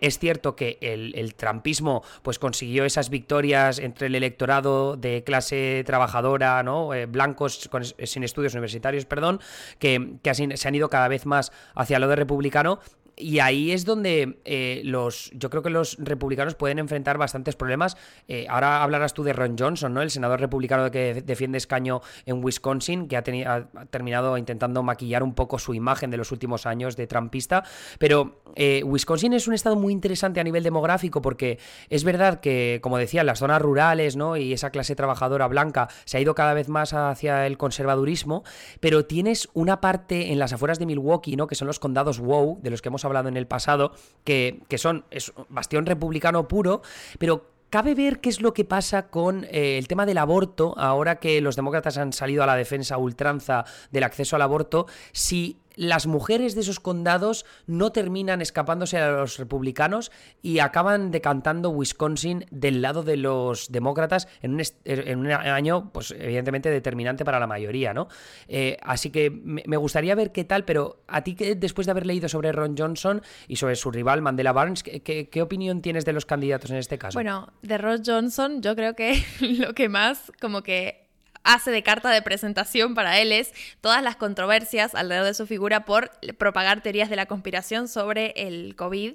es 0.00 0.18
cierto 0.18 0.56
que 0.56 0.78
el, 0.80 1.12
el 1.16 1.34
trampismo 1.34 2.02
pues 2.22 2.38
consiguió 2.38 2.84
esas 2.84 3.10
victorias 3.10 3.78
entre 3.78 4.08
el 4.08 4.14
electorado 4.14 4.96
de 4.96 5.24
clase 5.24 5.82
trabajadora, 5.86 6.62
¿no? 6.62 6.94
Eh, 6.94 7.06
blancos 7.06 7.68
sin 8.04 8.24
estudios 8.24 8.54
universitarios, 8.54 9.04
perdón, 9.04 9.40
que, 9.78 10.14
que 10.22 10.34
se 10.34 10.68
han 10.68 10.74
ido 10.74 10.90
cada 10.90 11.08
vez 11.08 11.26
más 11.26 11.52
hacia 11.74 11.98
lo 11.98 12.08
de 12.08 12.16
republicano 12.16 12.80
y 13.20 13.38
ahí 13.40 13.72
es 13.72 13.84
donde 13.84 14.40
eh, 14.44 14.82
los, 14.84 15.30
yo 15.34 15.50
creo 15.50 15.62
que 15.62 15.70
los 15.70 15.96
republicanos 15.98 16.54
pueden 16.54 16.78
enfrentar 16.78 17.18
bastantes 17.18 17.56
problemas. 17.56 17.96
Eh, 18.28 18.46
ahora 18.48 18.82
hablarás 18.82 19.14
tú 19.14 19.22
de 19.22 19.32
Ron 19.32 19.56
Johnson, 19.58 19.94
¿no? 19.94 20.02
El 20.02 20.10
senador 20.10 20.40
republicano 20.40 20.90
que 20.90 21.22
defiende 21.22 21.58
escaño 21.58 22.00
en 22.26 22.42
Wisconsin, 22.42 23.08
que 23.08 23.16
ha, 23.16 23.22
terminado 23.22 24.36
intentando 24.38 24.82
maquillar 24.82 25.22
un 25.22 25.34
poco 25.34 25.58
su 25.58 25.74
imagen 25.74 26.10
de 26.10 26.16
los 26.16 26.32
últimos 26.32 26.66
años 26.66 26.96
de 26.96 27.06
trumpista. 27.06 27.64
Pero 27.98 28.42
eh, 28.56 28.82
Wisconsin 28.84 29.34
es 29.34 29.46
un 29.46 29.54
estado 29.54 29.76
muy 29.76 29.92
interesante 29.92 30.40
a 30.40 30.44
nivel 30.44 30.62
demográfico 30.62 31.22
porque 31.22 31.58
es 31.88 32.04
verdad 32.04 32.40
que, 32.40 32.80
como 32.82 32.98
decía, 32.98 33.24
las 33.24 33.38
zonas 33.38 33.60
rurales, 33.60 34.16
¿no? 34.16 34.36
Y 34.36 34.52
esa 34.52 34.70
clase 34.70 34.96
trabajadora 34.96 35.46
blanca 35.46 35.88
se 36.04 36.16
ha 36.16 36.20
ido 36.20 36.34
cada 36.34 36.54
vez 36.54 36.68
más 36.68 36.94
hacia 36.94 37.46
el 37.46 37.58
conservadurismo, 37.58 38.44
pero 38.80 39.04
tienes 39.04 39.48
una 39.52 39.80
parte 39.80 40.32
en 40.32 40.38
las 40.38 40.52
afueras 40.52 40.78
de 40.78 40.86
Milwaukee, 40.86 41.36
¿no? 41.36 41.46
Que 41.46 41.54
son 41.54 41.66
los 41.66 41.78
condados 41.78 42.18
WOW, 42.18 42.60
de 42.62 42.70
los 42.70 42.82
que 42.82 42.88
hemos 42.88 43.04
hablado 43.04 43.09
hablado 43.10 43.28
en 43.28 43.36
el 43.36 43.46
pasado, 43.46 43.92
que, 44.24 44.62
son 44.76 45.04
es 45.10 45.32
bastión 45.48 45.86
republicano 45.86 46.48
puro, 46.48 46.82
pero 47.18 47.50
Cabe 47.70 47.94
ver 47.94 48.18
qué 48.18 48.30
es 48.30 48.40
lo 48.40 48.52
que 48.52 48.64
pasa 48.64 49.10
con 49.10 49.44
eh, 49.44 49.78
el 49.78 49.86
tema 49.86 50.04
del 50.04 50.18
aborto, 50.18 50.74
ahora 50.76 51.20
que 51.20 51.40
los 51.40 51.54
demócratas 51.54 51.98
han 51.98 52.12
salido 52.12 52.42
a 52.42 52.46
la 52.46 52.56
defensa 52.56 52.98
ultranza 52.98 53.64
del 53.92 54.02
acceso 54.02 54.34
al 54.34 54.42
aborto, 54.42 54.86
si 55.12 55.56
las 55.74 56.06
mujeres 56.06 56.54
de 56.54 56.62
esos 56.62 56.80
condados 56.80 57.46
no 57.66 57.92
terminan 57.92 58.40
escapándose 58.40 58.98
a 58.98 59.10
los 59.10 59.38
republicanos 59.38 60.10
y 60.42 60.58
acaban 60.58 61.10
decantando 61.10 61.70
Wisconsin 61.70 62.46
del 62.50 62.82
lado 62.82 63.02
de 63.02 63.16
los 63.16 63.70
demócratas 63.72 64.28
en 64.42 64.54
un, 64.54 64.62
en 64.84 65.18
un 65.18 65.30
año, 65.30 65.90
pues 65.92 66.10
evidentemente 66.12 66.70
determinante 66.70 67.24
para 67.24 67.40
la 67.40 67.46
mayoría, 67.46 67.94
¿no? 67.94 68.08
Eh, 68.48 68.76
así 68.82 69.10
que 69.10 69.30
me 69.30 69.76
gustaría 69.76 70.14
ver 70.14 70.32
qué 70.32 70.44
tal, 70.44 70.64
pero 70.64 71.02
a 71.06 71.22
ti 71.22 71.34
que 71.34 71.54
después 71.54 71.86
de 71.86 71.92
haber 71.92 72.06
leído 72.06 72.28
sobre 72.28 72.52
Ron 72.52 72.76
Johnson 72.76 73.22
y 73.48 73.56
sobre 73.56 73.76
su 73.76 73.90
rival 73.90 74.22
Mandela 74.22 74.52
Barnes, 74.52 74.82
¿qué, 74.82 75.28
qué 75.30 75.42
opinión 75.42 75.82
tienes 75.82 76.04
de 76.04 76.12
los 76.12 76.26
candidatos 76.26 76.70
en 76.70 76.76
este 76.76 76.98
caso? 76.98 77.16
Bueno, 77.16 77.52
de 77.62 77.78
Ron 77.78 78.02
Johnson 78.04 78.62
yo 78.62 78.74
creo 78.74 78.94
que 78.94 79.22
lo 79.40 79.74
que 79.74 79.88
más 79.88 80.32
como 80.40 80.62
que 80.62 81.09
hace 81.42 81.70
de 81.70 81.82
carta 81.82 82.10
de 82.10 82.22
presentación 82.22 82.94
para 82.94 83.18
él 83.20 83.32
es 83.32 83.52
todas 83.80 84.02
las 84.02 84.16
controversias 84.16 84.94
alrededor 84.94 85.26
de 85.26 85.34
su 85.34 85.46
figura 85.46 85.84
por 85.84 86.10
propagar 86.38 86.82
teorías 86.82 87.10
de 87.10 87.16
la 87.16 87.26
conspiración 87.26 87.88
sobre 87.88 88.32
el 88.36 88.76
COVID 88.76 89.14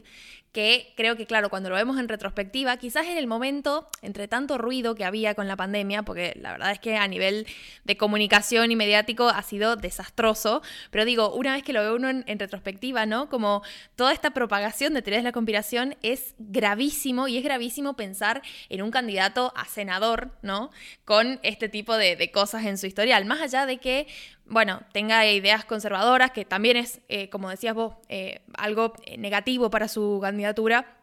que 0.55 0.93
creo 0.95 1.17
que, 1.17 1.25
claro, 1.25 1.49
cuando 1.49 1.67
lo 1.69 1.75
vemos 1.75 1.99
en 1.99 2.07
retrospectiva, 2.07 2.77
quizás 2.77 3.07
en 3.07 3.17
el 3.17 3.27
momento, 3.27 3.89
entre 4.01 4.29
tanto 4.29 4.57
ruido 4.57 4.95
que 4.95 5.03
había 5.03 5.35
con 5.35 5.49
la 5.49 5.57
pandemia, 5.57 6.03
porque 6.03 6.33
la 6.39 6.53
verdad 6.53 6.71
es 6.71 6.79
que 6.79 6.95
a 6.95 7.05
nivel 7.09 7.45
de 7.83 7.97
comunicación 7.97 8.71
y 8.71 8.77
mediático 8.77 9.27
ha 9.27 9.43
sido 9.43 9.75
desastroso, 9.75 10.61
pero 10.91 11.03
digo, 11.03 11.33
una 11.35 11.55
vez 11.55 11.63
que 11.63 11.73
lo 11.73 11.81
ve 11.81 11.91
uno 11.91 12.07
en, 12.09 12.39
retrospectiva, 12.39 13.05
¿no? 13.05 13.27
Como 13.27 13.63
toda 13.97 14.13
esta 14.13 14.31
propagación 14.31 14.93
de 14.93 15.01
teorías 15.01 15.23
de 15.23 15.27
la 15.29 15.33
conspiración 15.33 15.97
es 16.01 16.35
gravísimo 16.39 17.27
y 17.27 17.37
es 17.37 17.43
gravísimo 17.43 17.97
pensar 17.97 18.41
en 18.69 18.81
un 18.81 18.91
candidato 18.91 19.51
a 19.57 19.65
senador, 19.65 20.31
¿no? 20.41 20.69
Con 21.03 21.41
este 21.43 21.67
tipo 21.67 21.97
de, 21.97 22.15
de 22.15 22.31
cosas 22.31 22.63
en 22.63 22.77
su 22.77 22.87
historial, 22.87 23.25
más 23.25 23.41
allá 23.41 23.65
de 23.65 23.79
que 23.79 24.07
bueno, 24.47 24.81
tenga 24.91 25.25
ideas 25.25 25.65
conservadoras, 25.65 26.31
que 26.31 26.45
también 26.45 26.77
es, 26.77 27.01
eh, 27.09 27.29
como 27.29 27.49
decías 27.49 27.73
vos, 27.73 27.95
eh, 28.09 28.41
algo 28.57 28.93
eh, 29.05 29.17
negativo 29.17 29.69
para 29.69 29.87
su 29.87 30.19
candidatura, 30.21 30.97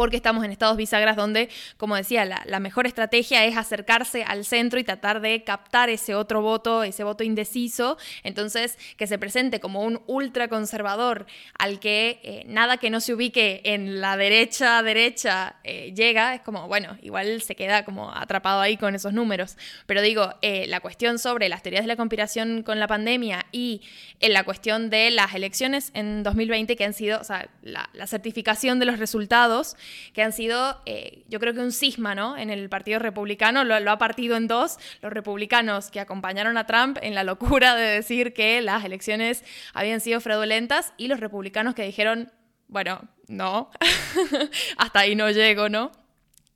porque 0.00 0.16
estamos 0.16 0.42
en 0.46 0.50
estados 0.50 0.78
bisagras 0.78 1.14
donde, 1.14 1.50
como 1.76 1.94
decía, 1.94 2.24
la, 2.24 2.58
mejor 2.58 2.86
estrategia 2.86 3.44
es 3.44 3.58
acercarse 3.58 4.24
al 4.24 4.46
centro 4.46 4.80
y 4.80 4.82
tratar 4.82 5.20
de 5.20 5.44
captar 5.44 5.90
ese 5.90 6.14
otro 6.14 6.40
voto, 6.40 6.84
ese 6.84 7.04
voto 7.04 7.22
indeciso. 7.22 7.98
Entonces, 8.22 8.78
que 8.96 9.06
se 9.06 9.18
presente 9.18 9.60
como 9.60 9.82
un 9.82 10.00
ultraconservador 10.06 11.26
al 11.58 11.80
que 11.80 12.18
eh, 12.22 12.44
nada 12.46 12.78
que 12.78 12.88
no 12.88 13.00
se 13.00 13.12
ubique 13.12 13.60
en 13.64 14.00
la 14.00 14.16
derecha, 14.16 14.82
derecha, 14.82 15.56
eh, 15.64 15.92
llega, 15.94 16.34
es 16.34 16.40
como, 16.40 16.66
bueno, 16.66 16.96
igual 17.02 17.42
se 17.42 17.54
queda 17.54 17.84
como 17.84 18.10
atrapado 18.10 18.62
ahí 18.62 18.78
con 18.78 18.94
esos 18.94 19.12
números. 19.12 19.58
Pero 19.84 20.00
digo, 20.00 20.32
eh, 20.40 20.64
la 20.66 20.80
cuestión 20.80 21.18
sobre 21.18 21.50
las 21.50 21.62
teorías 21.62 21.82
de 21.82 21.88
la 21.88 21.96
conspiración 21.96 22.62
con 22.62 22.80
la 22.80 22.86
pandemia 22.86 23.44
y 23.52 23.82
en 24.20 24.32
la 24.32 24.44
cuestión 24.44 24.88
de 24.88 25.10
las 25.10 25.34
elecciones 25.34 25.90
en 25.92 26.22
2020 26.22 26.74
que 26.74 26.84
han 26.86 26.94
sido, 26.94 27.20
o 27.20 27.24
sea, 27.24 27.50
la 27.60 28.06
certificación 28.06 28.78
de 28.78 28.86
los 28.86 28.98
resultados, 28.98 29.76
que 30.12 30.22
han 30.22 30.32
sido, 30.32 30.80
eh, 30.86 31.24
yo 31.28 31.40
creo 31.40 31.54
que 31.54 31.60
un 31.60 31.72
cisma, 31.72 32.14
¿no? 32.14 32.36
En 32.36 32.50
el 32.50 32.68
Partido 32.68 32.98
Republicano 32.98 33.64
lo, 33.64 33.74
ha 33.90 33.98
partido 33.98 34.36
en 34.36 34.48
dos. 34.48 34.78
Los 35.02 35.12
republicanos 35.12 35.90
que 35.90 36.00
acompañaron 36.00 36.56
a 36.56 36.66
Trump 36.66 36.98
en 37.02 37.14
la 37.14 37.24
locura 37.24 37.74
de 37.74 37.82
decir 37.82 38.32
que 38.32 38.60
las 38.60 38.84
elecciones 38.84 39.44
habían 39.74 40.00
sido 40.00 40.20
fraudulentas 40.20 40.92
y 40.96 41.08
los 41.08 41.20
republicanos 41.20 41.74
que 41.74 41.82
dijeron, 41.82 42.32
bueno, 42.68 43.00
no, 43.28 43.70
hasta 44.76 45.00
ahí 45.00 45.14
no 45.14 45.30
llego, 45.30 45.68
¿no? 45.68 45.92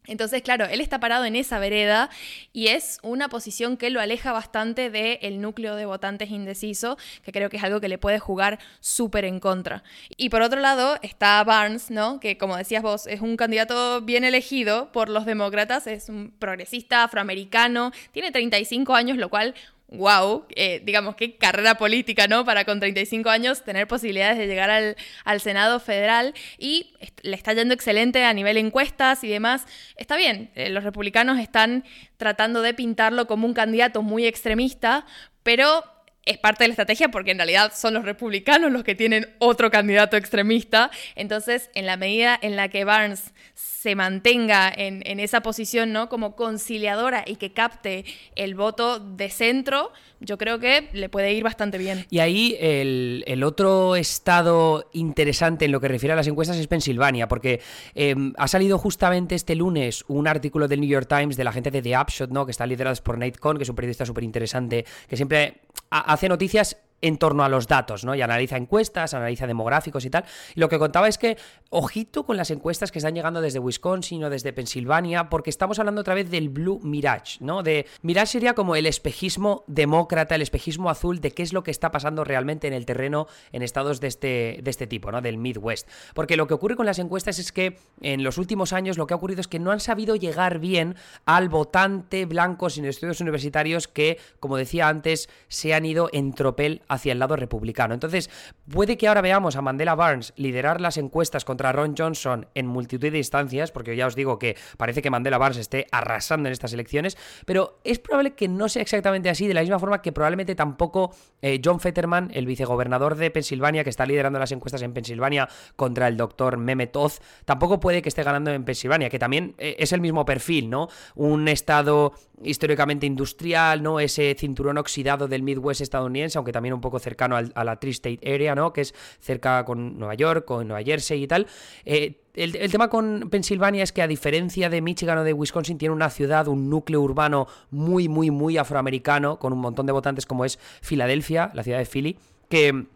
Entonces, 0.07 0.43
claro, 0.43 0.67
él 0.67 0.81
está 0.81 1.01
parado 1.01 1.25
en 1.25 1.35
esa 1.35 1.59
vereda 1.59 2.11
y 2.53 2.69
es 2.69 2.99
una 3.03 3.29
posición 3.29 3.77
que 3.77 3.89
lo 3.89 4.01
aleja 4.01 4.33
bastante 4.33 4.91
del 4.91 5.41
núcleo 5.41 5.77
de 5.77 5.87
votantes 5.87 6.31
indeciso, 6.31 6.99
que 7.23 7.33
creo 7.33 7.49
que 7.49 7.57
es 7.57 7.65
algo 7.65 7.81
que 7.81 7.89
le 7.89 7.97
puede 7.97 8.19
jugar 8.19 8.59
súper 8.81 9.25
en 9.25 9.41
contra. 9.41 9.83
Y 10.17 10.29
por 10.29 10.43
otro 10.43 10.61
lado 10.61 10.99
está 11.03 11.43
Barnes, 11.45 11.91
¿no? 11.91 12.21
Que 12.21 12.37
como 12.37 12.57
decías 12.57 12.83
vos, 12.83 13.07
es 13.07 13.23
un 13.23 13.37
candidato 13.37 14.03
bien 14.03 14.25
elegido 14.25 14.93
por 14.93 15.09
los 15.09 15.25
demócratas, 15.25 15.87
es 15.87 16.09
un 16.11 16.33
progresista 16.39 17.05
afroamericano, 17.05 17.93
tiene 18.13 18.31
35 18.31 18.95
años, 18.95 19.17
lo 19.17 19.31
cual 19.31 19.55
wow, 19.89 20.47
eh, 20.57 20.81
digamos, 20.85 21.15
qué 21.17 21.37
carrera 21.37 21.77
política, 21.77 22.27
¿no? 22.27 22.45
Para 22.45 22.65
con 22.65 22.81
35 22.81 23.29
años 23.31 23.63
tener 23.65 23.87
posibilidades 23.87 24.39
de 24.39 24.47
llegar 24.47 24.71
al, 24.71 24.97
Senado 25.41 25.81
federal 25.81 26.35
y 26.59 26.95
le 27.23 27.37
está 27.37 27.53
yendo 27.53 27.75
excelente 27.75 28.25
a 28.25 28.33
nivel 28.33 28.57
encuestas 28.57 29.25
y 29.25 29.29
demás. 29.29 29.67
Está 29.97 30.17
bien, 30.17 30.51
eh, 30.55 30.71
los 30.71 30.85
republicanos 30.85 31.39
están 31.39 31.85
tratando 32.17 32.63
de 32.63 32.73
pintarlo 32.73 33.27
como 33.27 33.47
un 33.47 33.55
candidato 33.55 34.03
muy 34.03 34.27
extremista, 34.27 35.07
pero 35.43 35.85
es 36.27 36.39
parte 36.39 36.65
de 36.65 36.69
la 36.69 36.73
estrategia 36.73 37.09
porque 37.09 37.33
en 37.33 37.39
realidad 37.39 37.73
son 37.75 37.95
los 37.95 38.05
republicanos 38.05 38.73
los 38.73 38.85
que 38.85 38.95
tienen 38.95 39.35
otro 39.39 39.71
candidato 39.71 40.17
extremista. 40.17 40.91
Entonces, 41.15 41.71
en 41.75 41.87
la 41.87 41.97
medida 41.97 42.39
en 42.41 42.57
la 42.57 42.69
que 42.69 42.85
Barnes 42.85 43.33
se 43.55 43.95
mantenga 43.95 44.73
en, 44.75 45.21
esa 45.21 45.43
posición, 45.43 45.93
¿no? 45.93 46.09
Como 46.09 46.37
conciliadora 46.37 47.25
y 47.27 47.37
que 47.37 47.53
capte 47.53 48.05
el 48.35 48.55
voto 48.55 48.99
de 48.99 49.29
centro, 49.31 49.93
yo 50.25 50.39
creo 50.39 50.59
que 50.59 50.89
le 50.93 51.09
puede 51.09 51.33
ir 51.33 51.45
bastante 51.45 51.79
bien. 51.79 52.07
Y 52.11 52.19
ahí 52.19 52.57
el, 52.61 53.43
otro 53.45 53.97
estado 53.97 54.89
interesante 54.93 55.67
en 55.67 55.73
lo 55.73 55.81
que 55.81 55.89
refiere 55.89 56.15
a 56.15 56.17
las 56.17 56.27
encuestas 56.27 56.57
es 56.57 56.67
Pensilvania, 56.67 57.29
porque 57.29 57.61
em, 57.95 58.33
ha 58.37 58.49
salido 58.49 58.79
justamente 58.79 59.35
este 59.35 59.55
lunes 59.55 60.05
un 60.09 60.27
artículo 60.27 60.69
del 60.69 60.81
New 60.81 60.89
York 60.89 61.09
Times 61.09 61.37
de 61.37 61.45
la 61.45 61.53
gente 61.53 61.71
de 61.71 61.83
The 61.83 61.99
Upshot, 61.99 62.31
¿no? 62.31 62.47
Que 62.47 62.53
está 62.53 62.67
liderado 62.67 62.95
por 63.03 63.19
Nate 63.19 63.39
Cohn, 63.39 63.57
que 63.57 63.65
es 63.65 63.69
un 63.69 63.77
periodista 63.77 64.07
súper 64.07 64.25
interesante, 64.25 64.85
que 65.09 65.17
siempre 65.17 65.61
hace 65.91 66.29
noticias 66.29 66.77
en 67.05 67.19
torno 67.19 67.45
a 67.45 67.51
los 67.51 67.69
datos, 67.69 68.03
¿no? 68.03 68.15
Y 68.15 68.23
analiza 68.23 68.57
encuestas, 68.57 69.13
analiza 69.13 69.47
demográficos 69.47 70.07
y 70.07 70.11
tal. 70.11 70.25
Y 70.55 70.61
lo 70.61 70.71
que 70.71 70.79
contaba 70.79 71.07
es 71.07 71.19
que, 71.19 71.37
ojito 71.69 72.25
con 72.25 72.39
las 72.39 72.51
encuestas 72.51 72.91
que 72.91 72.99
están 72.99 73.15
llegando 73.15 73.43
desde 73.43 73.59
Wisconsin 73.59 74.25
o 74.25 74.31
desde 74.31 74.55
Pensilvania, 74.55 75.29
porque 75.29 75.51
estamos 75.51 75.79
hablando 75.79 76.01
otra 76.01 76.15
vez 76.15 76.31
del 76.31 76.49
Blue 76.49 76.81
Mirage, 76.83 77.37
¿no? 77.41 77.63
De 77.63 77.85
Mirage 78.01 78.33
sería 78.33 78.55
como 78.55 78.75
el 78.75 78.87
espejismo 78.87 79.65
demócrata, 79.67 80.35
el 80.35 80.41
espejismo 80.41 80.89
azul 80.89 81.21
de 81.21 81.33
qué 81.33 81.43
es 81.43 81.53
lo 81.53 81.63
que 81.63 81.71
está 81.71 81.91
pasando 81.91 82.25
realmente 82.25 82.69
en 82.69 82.73
el 82.73 82.87
terreno 82.87 83.27
en 83.53 83.63
estados 83.63 84.01
de 84.01 84.09
este, 84.09 84.61
de 84.63 84.71
este 84.71 84.87
tipo, 84.87 85.13
¿no? 85.13 85.21
Del 85.21 85.37
Midwest. 85.37 85.87
Porque 86.15 86.39
lo 86.39 86.47
que 86.47 86.55
ocurre 86.55 86.75
con 86.75 86.87
las 86.87 86.99
encuestas 86.99 87.39
es 87.39 87.53
que 87.53 87.77
en 88.01 88.25
los 88.25 88.39
últimos 88.39 88.73
años 88.73 88.97
lo 88.97 89.07
que 89.07 89.13
ha 89.13 89.19
ocurrido 89.19 89.43
es 89.43 89.49
que 89.49 89.59
no 89.59 89.73
han 89.73 89.81
sabido 89.81 90.17
llegar 90.17 90.59
bien 90.59 90.97
al 91.27 91.51
votante 91.51 92.25
blanco 92.25 92.71
sin 92.71 92.87
estudios 92.87 93.21
universitarios 93.21 93.89
que, 93.89 94.19
como 94.41 94.57
decía 94.57 94.89
antes, 94.89 95.29
se 95.49 95.75
han 95.75 95.85
ido 95.85 96.09
en 96.15 96.33
tropel 96.33 96.81
hacia 96.95 97.13
el 97.13 97.19
lado 97.19 97.37
republicano. 97.37 97.95
Entonces, 97.95 98.31
puede 98.71 98.97
que 98.97 99.09
ahora 99.09 99.21
veamos 99.21 99.57
a 99.57 99.63
Mandela 99.63 99.95
Barnes 99.95 100.33
liderar 100.37 100.81
las 100.81 100.97
encuestas 100.97 101.45
contra 101.45 101.73
Ron 101.73 101.95
Johnson 101.97 102.47
en 102.55 102.67
multitud 102.67 103.11
de 103.11 103.19
instancias, 103.19 103.71
porque 103.71 103.97
ya 103.97 104.07
os 104.07 104.17
digo 104.17 104.39
que 104.39 104.57
parece 104.77 105.03
que 105.03 105.11
Mandela 105.11 105.39
Barnes 105.39 105.59
esté 105.59 105.87
arrasando 105.93 106.49
en 106.49 106.53
estas 106.53 106.73
elecciones, 106.73 107.17
pero 107.47 107.81
es 107.85 107.99
probable 107.99 108.35
que 108.35 108.49
no 108.49 108.69
sea 108.69 108.83
exactamente 108.83 109.29
así, 109.29 109.47
de 109.47 109.55
la 109.55 109.61
misma 109.61 109.79
forma 109.79 110.03
que 110.03 110.13
probablemente 110.13 110.55
tampoco 110.55 111.15
eh, 111.43 111.61
John 111.65 111.81
Fetterman, 111.81 112.31
el 112.35 112.47
vicegobernador 112.47 113.17
de 113.17 113.31
Pensilvania, 113.31 113.85
que 113.85 113.91
está 113.91 114.07
liderando 114.07 114.39
las 114.39 114.53
encuestas 114.53 114.83
en 114.83 114.93
Pensilvania 114.93 115.49
contra 115.77 116.09
el 116.09 116.17
doctor 116.17 116.57
Mehmet 116.57 116.95
Oz, 116.97 117.21
tampoco 117.45 117.81
puede 117.81 118.03
que 118.03 118.09
esté 118.09 118.23
ganando 118.23 118.51
en 118.51 118.65
Pensilvania, 118.65 119.11
que 119.11 119.19
también 119.19 119.55
eh, 119.59 119.77
es 119.79 119.93
el 119.93 120.01
mismo 120.01 120.25
perfil, 120.25 120.71
¿no? 120.71 120.89
Un 121.15 121.49
estado 121.49 122.13
históricamente 122.43 123.07
industrial, 123.07 123.83
¿no? 123.83 124.01
Ese 124.01 124.35
cinturón 124.39 124.79
oxidado 124.79 125.29
del 125.29 125.43
Midwest 125.43 125.81
estadounidense, 125.81 126.39
aunque 126.39 126.53
también 126.53 126.75
un 126.75 126.81
poco 126.85 126.99
cercano 126.99 127.37
a 127.37 127.65
la 127.65 127.81
Tri-State 127.81 128.21
Area, 128.23 128.55
¿no? 128.55 128.73
Que 128.73 128.83
es 128.83 128.95
cerca 129.19 129.65
con 129.65 129.99
Nueva 129.99 130.15
York, 130.15 130.45
con 130.45 130.69
Nueva 130.69 130.85
Jersey 130.85 131.23
y 131.23 131.27
tal. 131.27 131.47
Eh, 131.87 132.21
el, 132.35 132.55
el, 132.57 132.71
tema 132.71 132.91
con 132.91 133.29
Pensilvania 133.31 133.83
es 133.83 133.93
que 133.93 134.03
a 134.03 134.07
diferencia 134.07 134.69
de 134.69 134.83
Michigan 134.83 135.19
o 135.19 135.25
de 135.25 135.33
Wisconsin, 135.33 135.79
tiene 135.79 135.95
una 135.95 136.11
ciudad, 136.11 136.47
un 136.47 136.69
núcleo 136.69 137.01
urbano 137.01 137.47
muy, 137.71 138.09
muy, 138.09 138.31
muy 138.31 138.59
afroamericano, 138.59 139.39
con 139.39 139.53
un 139.53 139.61
montón 139.61 139.87
de 139.87 139.93
votantes 139.93 140.27
como 140.27 140.45
es 140.45 140.59
Filadelfia, 140.83 141.51
la 141.55 141.63
ciudad 141.63 141.79
de 141.79 141.87
Philly, 141.87 142.19
que 142.49 142.87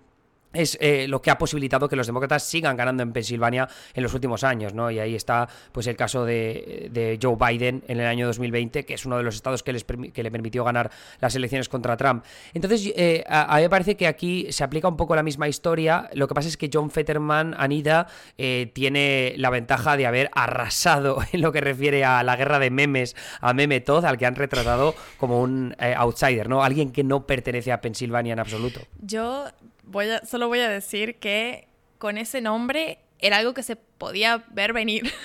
es 0.53 0.79
eh, 0.81 1.07
lo 1.09 1.21
que 1.21 1.31
ha 1.31 1.39
posibilitado 1.39 1.89
que 1.89 1.97
los 1.97 2.07
demócratas 2.07 2.43
sigan 2.43 2.77
ganando 2.77 3.03
en 3.03 3.13
Pensilvania 3.13 3.69
en 3.95 4.03
los 4.03 4.15
últimos 4.15 4.45
años, 4.45 4.75
¿no? 4.75 4.91
Y 4.91 4.99
ahí 4.99 5.15
está, 5.15 5.49
pues, 5.73 5.87
el 5.87 5.97
caso 5.97 6.25
de, 6.25 7.19
Joe 7.21 7.37
Biden 7.37 7.85
en 7.87 8.01
el 8.01 8.07
año 8.07 8.27
2020, 8.27 8.85
que 8.85 8.95
es 8.95 9.05
uno 9.05 9.17
de 9.17 9.23
los 9.23 9.35
estados 9.35 9.63
que, 9.63 9.73
les, 9.73 9.85
que 9.85 10.23
le 10.23 10.31
permitió 10.31 10.65
ganar 10.65 10.91
las 11.21 11.35
elecciones 11.35 11.69
contra 11.69 11.97
Trump. 11.97 12.25
Entonces, 12.55 12.93
eh, 12.97 13.25
a, 13.29 13.57
mí 13.57 13.63
me 13.63 13.71
parece 13.71 13.97
que 13.97 14.07
aquí 14.07 14.51
se 14.51 14.65
aplica 14.65 14.89
un 14.89 14.97
poco 14.97 15.15
la 15.15 15.23
misma 15.23 15.49
historia. 15.49 16.09
Lo 16.15 16.29
que 16.29 16.35
pasa 16.35 16.49
es 16.49 16.57
que 16.57 16.71
John 16.73 16.91
Fetterman, 16.91 17.55
Anida, 17.59 18.07
eh, 18.39 18.71
tiene 18.75 19.35
la 19.37 19.51
ventaja 19.51 19.97
de 19.97 20.07
haber 20.07 20.31
arrasado 20.35 21.19
en 21.33 21.41
lo 21.43 21.53
que 21.53 21.61
refiere 21.61 22.05
a 22.05 22.23
la 22.23 22.37
guerra 22.37 22.59
de 22.59 22.71
memes, 22.71 23.17
a 23.41 23.53
Meme 23.53 23.81
Todd, 23.81 24.05
al 24.05 24.17
que 24.17 24.27
han 24.27 24.35
retratado 24.35 24.95
como 25.19 25.41
un 25.41 25.77
outsider, 25.97 26.49
¿no? 26.49 26.63
Alguien 26.63 26.91
que 26.91 27.05
no 27.05 27.27
pertenece 27.27 27.73
a 27.73 27.81
Pensilvania 27.81 28.33
en 28.33 28.39
absoluto. 28.39 28.81
Yo 29.01 29.47
voy 29.89 30.11
a, 30.11 30.25
solo 30.25 30.49
voy 30.49 30.61
a 30.61 30.69
decir 30.69 31.17
que 31.17 31.69
con 31.99 32.19
ese 32.19 32.41
nombre 32.41 32.99
era 33.19 33.39
algo 33.39 33.55
que 33.55 33.63
se 33.63 33.77
podía 33.77 34.45
ver 34.51 34.73
venir. 34.73 35.13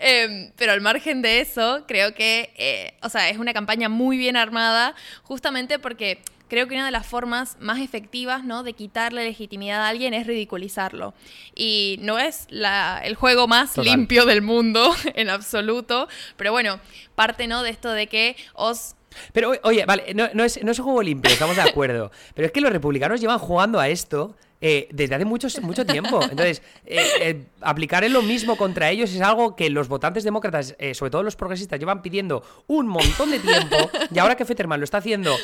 Em, 0.00 0.50
pero 0.56 0.72
al 0.72 0.80
margen 0.80 1.22
de 1.22 1.40
eso, 1.40 1.84
creo 1.86 2.12
que, 2.12 2.52
eh, 2.56 2.94
o 3.02 3.08
sea, 3.08 3.28
es 3.28 3.38
una 3.38 3.52
campaña 3.52 3.88
muy 3.88 4.18
bien 4.18 4.36
armada, 4.36 4.96
justamente 5.22 5.78
porque 5.78 6.20
creo 6.48 6.66
que 6.66 6.74
una 6.74 6.86
de 6.86 6.90
las 6.90 7.06
formas 7.06 7.56
más 7.60 7.80
efectivas 7.80 8.44
¿no? 8.44 8.62
de 8.62 8.72
quitarle 8.72 9.24
legitimidad 9.24 9.82
a 9.82 9.88
alguien 9.88 10.14
es 10.14 10.26
ridiculizarlo. 10.26 11.14
Y 11.54 11.98
no 12.00 12.18
es 12.18 12.46
la, 12.50 13.00
el 13.04 13.14
juego 13.14 13.46
más 13.46 13.76
limpio 13.76 14.24
del 14.26 14.42
mundo 14.42 14.94
en 15.14 15.30
absoluto, 15.30 16.08
pero 16.36 16.52
bueno, 16.52 16.80
parte 17.14 17.46
¿no? 17.46 17.62
de 17.62 17.70
esto 17.70 17.90
de 17.92 18.06
que 18.06 18.36
os 18.54 18.94
pero 19.32 19.52
oye, 19.62 19.84
vale, 19.86 20.14
no, 20.14 20.28
no, 20.34 20.44
es, 20.44 20.62
no 20.62 20.70
es 20.70 20.78
un 20.78 20.84
juego 20.84 21.02
limpio, 21.02 21.32
estamos 21.32 21.56
de 21.56 21.62
acuerdo. 21.62 22.10
pero 22.34 22.46
es 22.46 22.52
que 22.52 22.60
los 22.60 22.70
republicanos 22.70 23.20
llevan 23.20 23.38
jugando 23.38 23.80
a 23.80 23.88
esto 23.88 24.36
eh, 24.60 24.88
desde 24.92 25.14
hace 25.14 25.24
mucho, 25.24 25.48
mucho 25.62 25.86
tiempo. 25.86 26.20
Entonces, 26.22 26.62
eh, 26.86 27.06
eh, 27.20 27.46
aplicar 27.60 28.08
lo 28.10 28.22
mismo 28.22 28.56
contra 28.56 28.90
ellos 28.90 29.12
es 29.12 29.20
algo 29.20 29.56
que 29.56 29.70
los 29.70 29.88
votantes 29.88 30.24
demócratas, 30.24 30.76
sobre 30.92 31.10
todo 31.10 31.22
los 31.22 31.36
progresistas, 31.36 31.78
llevan 31.78 32.02
pidiendo 32.02 32.42
un 32.66 32.86
montón 32.86 33.30
de 33.30 33.38
tiempo. 33.38 33.76
Y 34.14 34.18
ahora 34.18 34.36
que 34.36 34.44
Fetterman 34.44 34.80
lo 34.80 34.84
está 34.84 34.98
haciendo 34.98 35.34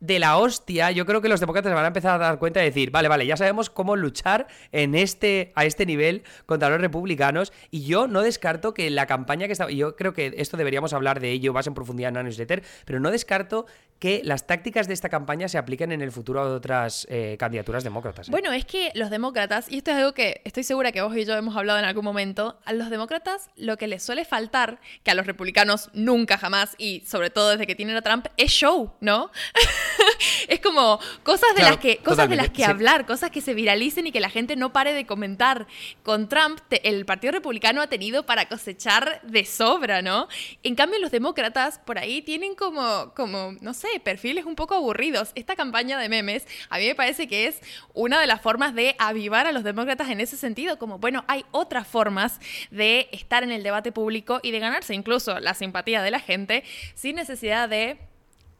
de 0.00 0.18
la 0.18 0.36
hostia, 0.36 0.90
yo 0.90 1.06
creo 1.06 1.22
que 1.22 1.28
los 1.28 1.40
demócratas 1.40 1.72
van 1.72 1.84
a 1.84 1.88
empezar 1.88 2.14
a 2.14 2.18
dar 2.18 2.38
cuenta 2.38 2.60
y 2.60 2.66
decir, 2.66 2.90
vale, 2.90 3.08
vale, 3.08 3.26
ya 3.26 3.36
sabemos 3.36 3.70
cómo 3.70 3.96
luchar 3.96 4.46
en 4.72 4.94
este, 4.94 5.52
a 5.54 5.64
este 5.64 5.86
nivel 5.86 6.22
contra 6.44 6.68
los 6.68 6.80
republicanos. 6.80 7.52
Y 7.70 7.84
yo 7.84 8.06
no 8.06 8.22
descarto 8.22 8.74
que 8.74 8.90
la 8.90 9.06
campaña 9.06 9.46
que 9.46 9.52
está. 9.52 9.70
Yo 9.70 9.96
creo 9.96 10.12
que 10.12 10.34
esto 10.36 10.56
deberíamos 10.56 10.92
hablar 10.92 11.20
de 11.20 11.30
ello 11.30 11.52
más 11.52 11.66
en 11.66 11.74
profundidad 11.74 12.08
en 12.08 12.14
la 12.14 12.22
newsletter, 12.22 12.62
pero 12.84 13.00
no 13.00 13.10
descarto 13.10 13.66
que 13.98 14.20
las 14.24 14.46
tácticas 14.46 14.88
de 14.88 14.94
esta 14.94 15.08
campaña 15.08 15.48
se 15.48 15.58
apliquen 15.58 15.92
en 15.92 16.02
el 16.02 16.12
futuro 16.12 16.40
a 16.40 16.44
otras 16.44 17.06
eh, 17.10 17.36
candidaturas 17.38 17.84
demócratas. 17.84 18.28
¿eh? 18.28 18.30
Bueno, 18.30 18.52
es 18.52 18.64
que 18.64 18.90
los 18.94 19.10
demócratas, 19.10 19.70
y 19.70 19.78
esto 19.78 19.90
es 19.90 19.96
algo 19.96 20.12
que 20.12 20.42
estoy 20.44 20.64
segura 20.64 20.92
que 20.92 21.02
vos 21.02 21.16
y 21.16 21.24
yo 21.24 21.34
hemos 21.34 21.56
hablado 21.56 21.78
en 21.78 21.84
algún 21.84 22.04
momento, 22.04 22.58
a 22.64 22.72
los 22.72 22.90
demócratas 22.90 23.50
lo 23.56 23.76
que 23.76 23.86
les 23.86 24.02
suele 24.02 24.24
faltar, 24.24 24.80
que 25.02 25.10
a 25.10 25.14
los 25.14 25.26
republicanos 25.26 25.90
nunca 25.92 26.38
jamás, 26.38 26.74
y 26.78 27.02
sobre 27.06 27.30
todo 27.30 27.50
desde 27.50 27.66
que 27.66 27.74
tienen 27.74 27.96
a 27.96 28.02
Trump, 28.02 28.26
es 28.36 28.50
show, 28.50 28.92
¿no? 29.00 29.30
es 30.48 30.60
como 30.60 30.98
cosas 31.22 31.54
de 31.54 31.62
las 31.62 31.76
que, 31.78 31.98
cosas 31.98 32.28
de 32.28 32.36
las 32.36 32.50
que 32.50 32.64
hablar, 32.64 33.06
cosas 33.06 33.30
que 33.30 33.40
se 33.40 33.54
viralicen 33.54 34.06
y 34.06 34.12
que 34.12 34.20
la 34.20 34.30
gente 34.30 34.56
no 34.56 34.72
pare 34.72 34.92
de 34.92 35.06
comentar. 35.06 35.66
Con 36.02 36.28
Trump, 36.28 36.60
el 36.70 37.04
Partido 37.04 37.32
Republicano 37.32 37.80
ha 37.82 37.86
tenido 37.88 38.26
para 38.26 38.48
cosechar 38.48 39.20
de 39.22 39.44
sobra, 39.44 40.02
¿no? 40.02 40.28
En 40.62 40.74
cambio, 40.74 40.98
los 40.98 41.10
demócratas 41.10 41.78
por 41.78 41.98
ahí 41.98 42.22
tienen 42.22 42.54
como, 42.54 43.12
como, 43.14 43.52
no 43.60 43.74
sé, 43.74 43.88
perfiles 44.02 44.44
un 44.44 44.54
poco 44.54 44.74
aburridos. 44.74 45.32
Esta 45.34 45.56
campaña 45.56 45.98
de 45.98 46.08
memes, 46.08 46.46
a 46.68 46.78
mí 46.78 46.86
me 46.86 46.94
parece 46.94 47.28
que 47.28 47.46
es 47.46 47.60
una 47.94 48.20
de 48.20 48.26
las 48.26 48.40
formas 48.40 48.74
de 48.74 48.94
avivar 48.98 49.46
a 49.46 49.52
los 49.52 49.64
demócratas 49.64 50.08
en 50.10 50.20
ese 50.20 50.36
sentido, 50.36 50.78
como, 50.78 50.98
bueno, 50.98 51.24
hay 51.28 51.44
otras 51.50 51.86
formas 51.86 52.40
de 52.70 53.08
estar 53.12 53.42
en 53.42 53.52
el 53.52 53.62
debate 53.62 53.92
público 53.92 54.40
y 54.42 54.50
de 54.50 54.58
ganarse 54.58 54.94
incluso 54.94 55.40
la 55.40 55.54
simpatía 55.54 56.02
de 56.02 56.10
la 56.10 56.20
gente 56.20 56.64
sin 56.94 57.16
necesidad 57.16 57.68
de 57.68 57.98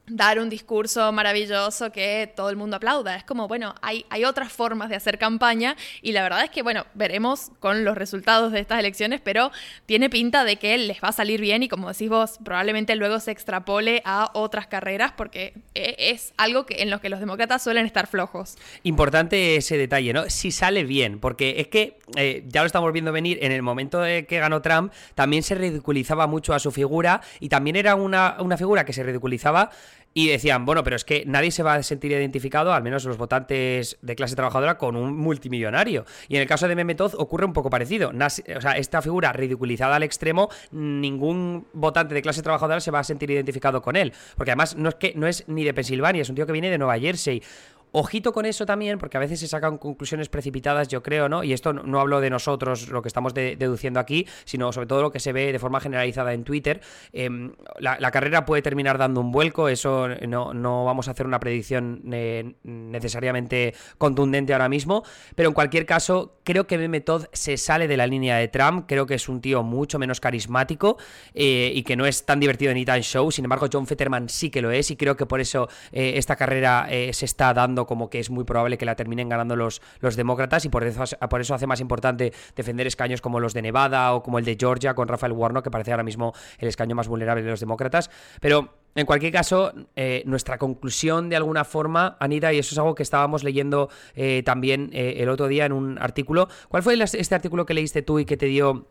dar 0.08 0.38
un 0.38 0.48
discurso 0.48 1.10
maravilloso 1.12 1.90
que 1.90 2.32
todo 2.34 2.50
el 2.50 2.56
mundo 2.56 2.76
aplauda. 2.76 3.16
Es 3.16 3.24
como, 3.24 3.48
bueno, 3.48 3.74
hay, 3.82 4.06
hay 4.10 4.24
otras 4.24 4.52
formas 4.52 4.88
de 4.88 4.96
hacer 4.96 5.18
campaña 5.18 5.76
y 6.02 6.12
la 6.12 6.22
verdad 6.22 6.44
es 6.44 6.50
que, 6.50 6.62
bueno, 6.62 6.84
veremos 6.94 7.50
con 7.60 7.84
los 7.84 7.96
resultados 7.96 8.52
de 8.52 8.60
estas 8.60 8.78
elecciones, 8.78 9.20
pero 9.22 9.50
tiene 9.86 10.08
pinta 10.08 10.44
de 10.44 10.56
que 10.56 10.78
les 10.78 11.02
va 11.02 11.08
a 11.08 11.12
salir 11.12 11.40
bien 11.40 11.62
y 11.62 11.68
como 11.68 11.88
decís 11.88 12.08
vos, 12.08 12.38
probablemente 12.44 12.94
luego 12.96 13.18
se 13.20 13.32
extrapole 13.32 14.02
a 14.04 14.30
otras 14.34 14.66
carreras 14.66 15.12
porque 15.16 15.54
e, 15.74 15.96
es 15.98 16.32
algo 16.36 16.66
que, 16.66 16.82
en 16.82 16.90
lo 16.90 17.00
que 17.00 17.08
los 17.08 17.20
demócratas 17.20 17.62
suelen 17.62 17.86
estar 17.86 18.06
flojos. 18.06 18.56
Importante 18.84 19.56
ese 19.56 19.76
detalle, 19.76 20.12
¿no? 20.12 20.30
Si 20.30 20.52
sale 20.52 20.84
bien, 20.84 21.18
porque 21.18 21.56
es 21.58 21.68
que 21.68 21.98
eh, 22.16 22.44
ya 22.46 22.60
lo 22.60 22.66
estamos 22.66 22.92
viendo 22.92 23.12
venir, 23.12 23.38
en 23.42 23.52
el 23.52 23.62
momento 23.62 24.00
de 24.00 24.26
que 24.26 24.38
ganó 24.38 24.62
Trump, 24.62 24.92
también 25.14 25.42
se 25.42 25.54
ridiculizaba 25.54 26.26
mucho 26.26 26.54
a 26.54 26.58
su 26.58 26.70
figura 26.70 27.20
y 27.40 27.48
también 27.48 27.76
era 27.76 27.96
una, 27.96 28.36
una 28.38 28.56
figura 28.56 28.84
que 28.84 28.92
se 28.92 29.02
ridiculizaba 29.02 29.70
y 30.16 30.28
decían, 30.28 30.64
bueno, 30.64 30.82
pero 30.82 30.96
es 30.96 31.04
que 31.04 31.24
nadie 31.26 31.50
se 31.50 31.62
va 31.62 31.74
a 31.74 31.82
sentir 31.82 32.10
identificado, 32.10 32.72
al 32.72 32.82
menos 32.82 33.04
los 33.04 33.18
votantes 33.18 33.98
de 34.00 34.16
clase 34.16 34.34
trabajadora, 34.34 34.78
con 34.78 34.96
un 34.96 35.14
multimillonario. 35.14 36.06
Y 36.26 36.36
en 36.36 36.40
el 36.40 36.48
caso 36.48 36.66
de 36.66 36.74
Memetoz 36.74 37.12
ocurre 37.14 37.44
un 37.44 37.52
poco 37.52 37.68
parecido. 37.68 38.08
O 38.08 38.60
sea, 38.62 38.78
esta 38.78 39.02
figura 39.02 39.34
ridiculizada 39.34 39.96
al 39.96 40.02
extremo, 40.02 40.48
ningún 40.70 41.66
votante 41.74 42.14
de 42.14 42.22
clase 42.22 42.40
trabajadora 42.40 42.80
se 42.80 42.90
va 42.90 43.00
a 43.00 43.04
sentir 43.04 43.30
identificado 43.30 43.82
con 43.82 43.94
él. 43.94 44.14
Porque 44.38 44.52
además 44.52 44.74
no 44.74 44.88
es 44.88 44.94
que 44.94 45.12
no 45.14 45.26
es 45.26 45.44
ni 45.48 45.64
de 45.64 45.74
Pensilvania, 45.74 46.22
es 46.22 46.30
un 46.30 46.34
tío 46.34 46.46
que 46.46 46.52
viene 46.52 46.70
de 46.70 46.78
Nueva 46.78 46.98
Jersey. 46.98 47.42
Ojito 47.92 48.32
con 48.32 48.44
eso 48.44 48.66
también, 48.66 48.98
porque 48.98 49.16
a 49.16 49.20
veces 49.20 49.40
se 49.40 49.48
sacan 49.48 49.78
conclusiones 49.78 50.28
precipitadas, 50.28 50.88
yo 50.88 51.02
creo, 51.02 51.28
¿no? 51.28 51.42
Y 51.44 51.52
esto 51.52 51.72
no, 51.72 52.00
hablo 52.00 52.20
de 52.20 52.28
nosotros, 52.28 52.88
lo 52.88 53.00
que 53.00 53.08
estamos 53.08 53.32
deduciendo 53.32 54.00
aquí, 54.00 54.26
sino 54.44 54.70
sobre 54.72 54.86
todo 54.86 55.02
lo 55.02 55.12
que 55.12 55.20
se 55.20 55.32
ve 55.32 55.52
de 55.52 55.58
forma 55.58 55.80
generalizada 55.80 56.34
en 56.34 56.44
Twitter. 56.44 56.80
Em, 57.12 57.52
la, 57.78 58.10
carrera 58.10 58.44
puede 58.44 58.60
terminar 58.60 58.98
dando 58.98 59.20
un 59.20 59.32
vuelco, 59.32 59.68
eso 59.68 60.08
no, 60.08 60.84
vamos 60.84 61.08
a 61.08 61.12
hacer 61.12 61.26
una 61.26 61.40
predicción 61.40 62.02
eh, 62.12 62.54
necesariamente 62.64 63.74
contundente 63.98 64.52
ahora 64.52 64.68
mismo, 64.68 65.02
pero 65.34 65.48
en 65.48 65.54
cualquier 65.54 65.86
caso, 65.86 66.38
creo 66.44 66.66
que 66.66 66.78
Meme 66.78 67.02
se 67.32 67.56
sale 67.56 67.88
de 67.88 67.96
la 67.96 68.06
línea 68.06 68.36
de 68.36 68.48
Trump, 68.48 68.84
creo 68.88 69.06
que 69.06 69.14
es 69.14 69.28
un 69.28 69.40
tío 69.40 69.62
mucho 69.62 69.98
menos 69.98 70.20
carismático 70.20 70.98
eh, 71.34 71.72
y 71.74 71.82
que 71.82 71.96
no 71.96 72.06
es 72.06 72.26
tan 72.26 72.40
divertido 72.40 72.72
en 72.72 72.78
Ethan 72.78 73.02
Show, 73.02 73.30
sin 73.30 73.44
embargo, 73.44 73.68
John 73.72 73.86
Fetterman 73.86 74.28
sí 74.28 74.50
que 74.50 74.60
lo 74.60 74.70
es 74.70 74.90
y 74.90 74.96
creo 74.96 75.16
que 75.16 75.26
por 75.26 75.40
eso 75.40 75.68
eh, 75.92 76.14
esta 76.16 76.36
carrera 76.36 76.88
se 77.12 77.24
está 77.24 77.54
dando 77.54 77.75
como 77.84 78.08
que 78.08 78.20
es 78.20 78.30
muy 78.30 78.44
probable 78.44 78.78
que 78.78 78.86
la 78.86 78.96
terminen 78.96 79.28
ganando 79.28 79.56
los, 79.56 79.82
los 80.00 80.16
demócratas 80.16 80.64
y 80.64 80.70
por 80.70 80.84
eso, 80.84 81.04
por 81.28 81.40
eso 81.42 81.54
hace 81.54 81.66
más 81.66 81.80
importante 81.80 82.32
defender 82.54 82.86
escaños 82.86 83.20
como 83.20 83.40
los 83.40 83.52
de 83.52 83.60
Nevada 83.60 84.14
o 84.14 84.22
como 84.22 84.38
el 84.38 84.46
de 84.46 84.56
Georgia 84.58 84.94
con 84.94 85.08
Rafael 85.08 85.32
Warnock, 85.32 85.64
que 85.64 85.70
parece 85.70 85.90
ahora 85.90 86.04
mismo 86.04 86.32
el 86.58 86.68
escaño 86.68 86.94
más 86.94 87.08
vulnerable 87.08 87.42
de 87.42 87.50
los 87.50 87.60
demócratas. 87.60 88.10
Pero 88.40 88.70
en 88.96 89.04
cualquier 89.04 89.30
caso, 89.30 89.74
eh, 89.94 90.22
nuestra 90.24 90.56
conclusión 90.56 91.28
de 91.28 91.36
alguna 91.36 91.64
forma, 91.64 92.16
Anita, 92.18 92.52
y 92.54 92.58
eso 92.58 92.74
es 92.74 92.78
algo 92.78 92.94
que 92.94 93.02
estábamos 93.02 93.44
leyendo 93.44 93.90
eh, 94.14 94.42
también 94.42 94.88
eh, 94.94 95.16
el 95.18 95.28
otro 95.28 95.48
día 95.48 95.66
en 95.66 95.72
un 95.72 95.98
artículo. 95.98 96.48
¿Cuál 96.70 96.82
fue 96.82 96.98
este 97.00 97.34
artículo 97.34 97.66
que 97.66 97.74
leíste 97.74 98.00
tú 98.00 98.18
y 98.18 98.24
que 98.24 98.38
te 98.38 98.46
dio 98.46 98.86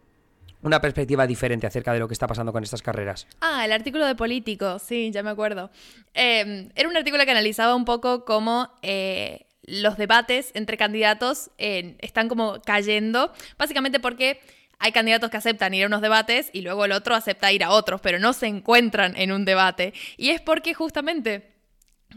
una 0.66 0.82
perspectiva 0.82 1.28
diferente 1.28 1.68
acerca 1.68 1.94
de 1.94 2.00
lo 2.00 2.08
que 2.08 2.14
está 2.14 2.28
pasando 2.28 2.52
con 2.52 2.64
estas 2.64 2.82
carreras. 2.82 3.28
Ah, 3.40 3.64
el 3.66 3.72
artículo 3.72 4.06
de 4.06 4.16
Político, 4.16 4.80
sí, 4.80 5.12
ya 5.12 5.22
me 5.22 5.30
acuerdo. 5.30 5.70
Em, 6.14 6.70
era 6.76 6.90
un 6.90 6.98
artículo 6.98 7.24
que 7.24 7.32
analizaba 7.32 7.76
un 7.76 7.86
poco 7.86 8.26
cómo 8.26 8.70
eh, 8.82 9.46
los 9.64 9.98
debates 9.98 10.52
entre 10.56 10.78
candidatos 10.78 11.52
están 11.58 12.30
como 12.30 12.62
cayendo, 12.62 13.32
básicamente 13.58 14.00
porque 14.00 14.40
hay 14.80 14.92
candidatos 14.92 15.30
que 15.30 15.38
aceptan 15.38 15.74
ir 15.74 15.84
a 15.84 15.88
unos 15.88 16.02
debates 16.02 16.50
y 16.52 16.62
luego 16.62 16.86
el 16.86 16.92
otro 16.92 17.16
acepta 17.16 17.52
ir 17.52 17.64
a 17.64 17.72
otros, 17.72 18.02
pero 18.02 18.20
no 18.20 18.34
se 18.34 18.48
encuentran 18.48 19.16
en 19.18 19.32
un 19.32 19.46
debate. 19.46 19.94
Y 20.18 20.30
es 20.30 20.42
porque 20.42 20.74
justamente 20.74 21.55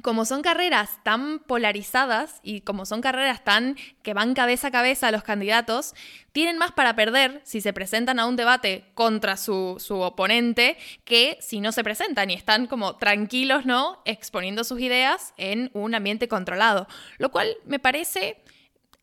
como 0.02 0.24
son 0.24 0.42
carreras 0.42 1.02
tan 1.02 1.38
polarizadas 1.40 2.40
y 2.42 2.60
como 2.62 2.86
son 2.86 3.00
carreras 3.00 3.44
tan 3.44 3.76
que 4.02 4.14
van 4.14 4.34
cabeza 4.34 4.68
a 4.68 4.70
cabeza 4.70 5.10
los 5.10 5.22
candidatos, 5.22 5.94
tienen 6.32 6.58
más 6.58 6.72
para 6.72 6.94
perder 6.94 7.40
si 7.44 7.60
se 7.60 7.72
presentan 7.72 8.18
a 8.18 8.26
un 8.26 8.36
debate 8.36 8.84
contra 8.94 9.36
su, 9.36 9.76
su, 9.78 10.00
oponente 10.00 10.76
que 11.04 11.38
si 11.40 11.60
no 11.60 11.72
se 11.72 11.84
presentan 11.84 12.30
y 12.30 12.34
están 12.34 12.66
como 12.66 12.96
tranquilos, 12.96 13.66
¿no? 13.66 14.00
Exponiendo 14.04 14.64
sus 14.64 14.80
ideas 14.80 15.34
en 15.36 15.70
un 15.74 15.94
ambiente 15.94 16.28
controlado. 16.28 16.86
Lo 17.18 17.30
cual 17.30 17.56
me 17.64 17.78
parece 17.78 18.42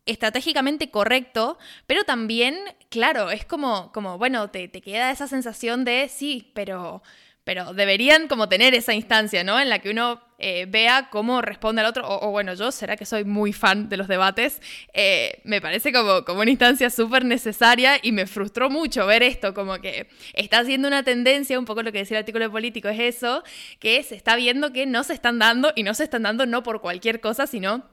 estratégicamente 0.06 0.90
correcto, 0.90 1.58
pero 1.86 2.04
también, 2.04 2.56
claro, 2.90 3.30
es 3.30 3.44
como, 3.44 3.92
como 3.92 4.18
bueno, 4.18 4.50
te, 4.50 4.68
te 4.68 4.80
queda 4.80 5.10
esa 5.10 5.26
sensación 5.26 5.84
de 5.84 6.08
sí, 6.08 6.52
pero 6.54 7.02
pero 7.46 7.74
deberían 7.74 8.26
como 8.26 8.48
tener 8.48 8.74
esa 8.74 8.92
instancia, 8.92 9.44
¿no? 9.44 9.60
En 9.60 9.68
la 9.68 9.78
que 9.78 9.90
uno 9.90 10.20
eh, 10.38 10.66
vea 10.68 11.08
cómo 11.10 11.40
responde 11.40 11.80
al 11.80 11.86
otro, 11.86 12.06
o, 12.06 12.30
bueno, 12.30 12.54
yo, 12.54 12.70
será 12.70 12.96
que 12.96 13.06
soy 13.06 13.24
muy 13.24 13.52
fan 13.52 13.88
de 13.88 13.96
los 13.96 14.08
debates, 14.08 14.60
eh, 14.92 15.40
me 15.44 15.60
parece 15.60 15.92
como, 15.92 16.24
como 16.24 16.40
una 16.40 16.50
instancia 16.50 16.90
súper 16.90 17.24
necesaria 17.24 17.98
y 18.02 18.12
me 18.12 18.26
frustró 18.26 18.68
mucho 18.68 19.06
ver 19.06 19.22
esto, 19.22 19.54
como 19.54 19.78
que 19.80 20.08
está 20.34 20.58
haciendo 20.58 20.88
una 20.88 21.02
tendencia, 21.02 21.58
un 21.58 21.64
poco 21.64 21.82
lo 21.82 21.92
que 21.92 21.98
decía 21.98 22.18
el 22.18 22.22
artículo 22.22 22.50
político 22.50 22.88
es 22.88 23.00
eso, 23.00 23.42
que 23.78 24.02
se 24.02 24.14
está 24.14 24.36
viendo 24.36 24.72
que 24.72 24.86
no 24.86 25.04
se 25.04 25.14
están 25.14 25.38
dando 25.38 25.72
y 25.74 25.82
no 25.82 25.94
se 25.94 26.04
están 26.04 26.22
dando 26.22 26.46
no 26.46 26.62
por 26.62 26.80
cualquier 26.80 27.20
cosa, 27.20 27.46
sino 27.46 27.84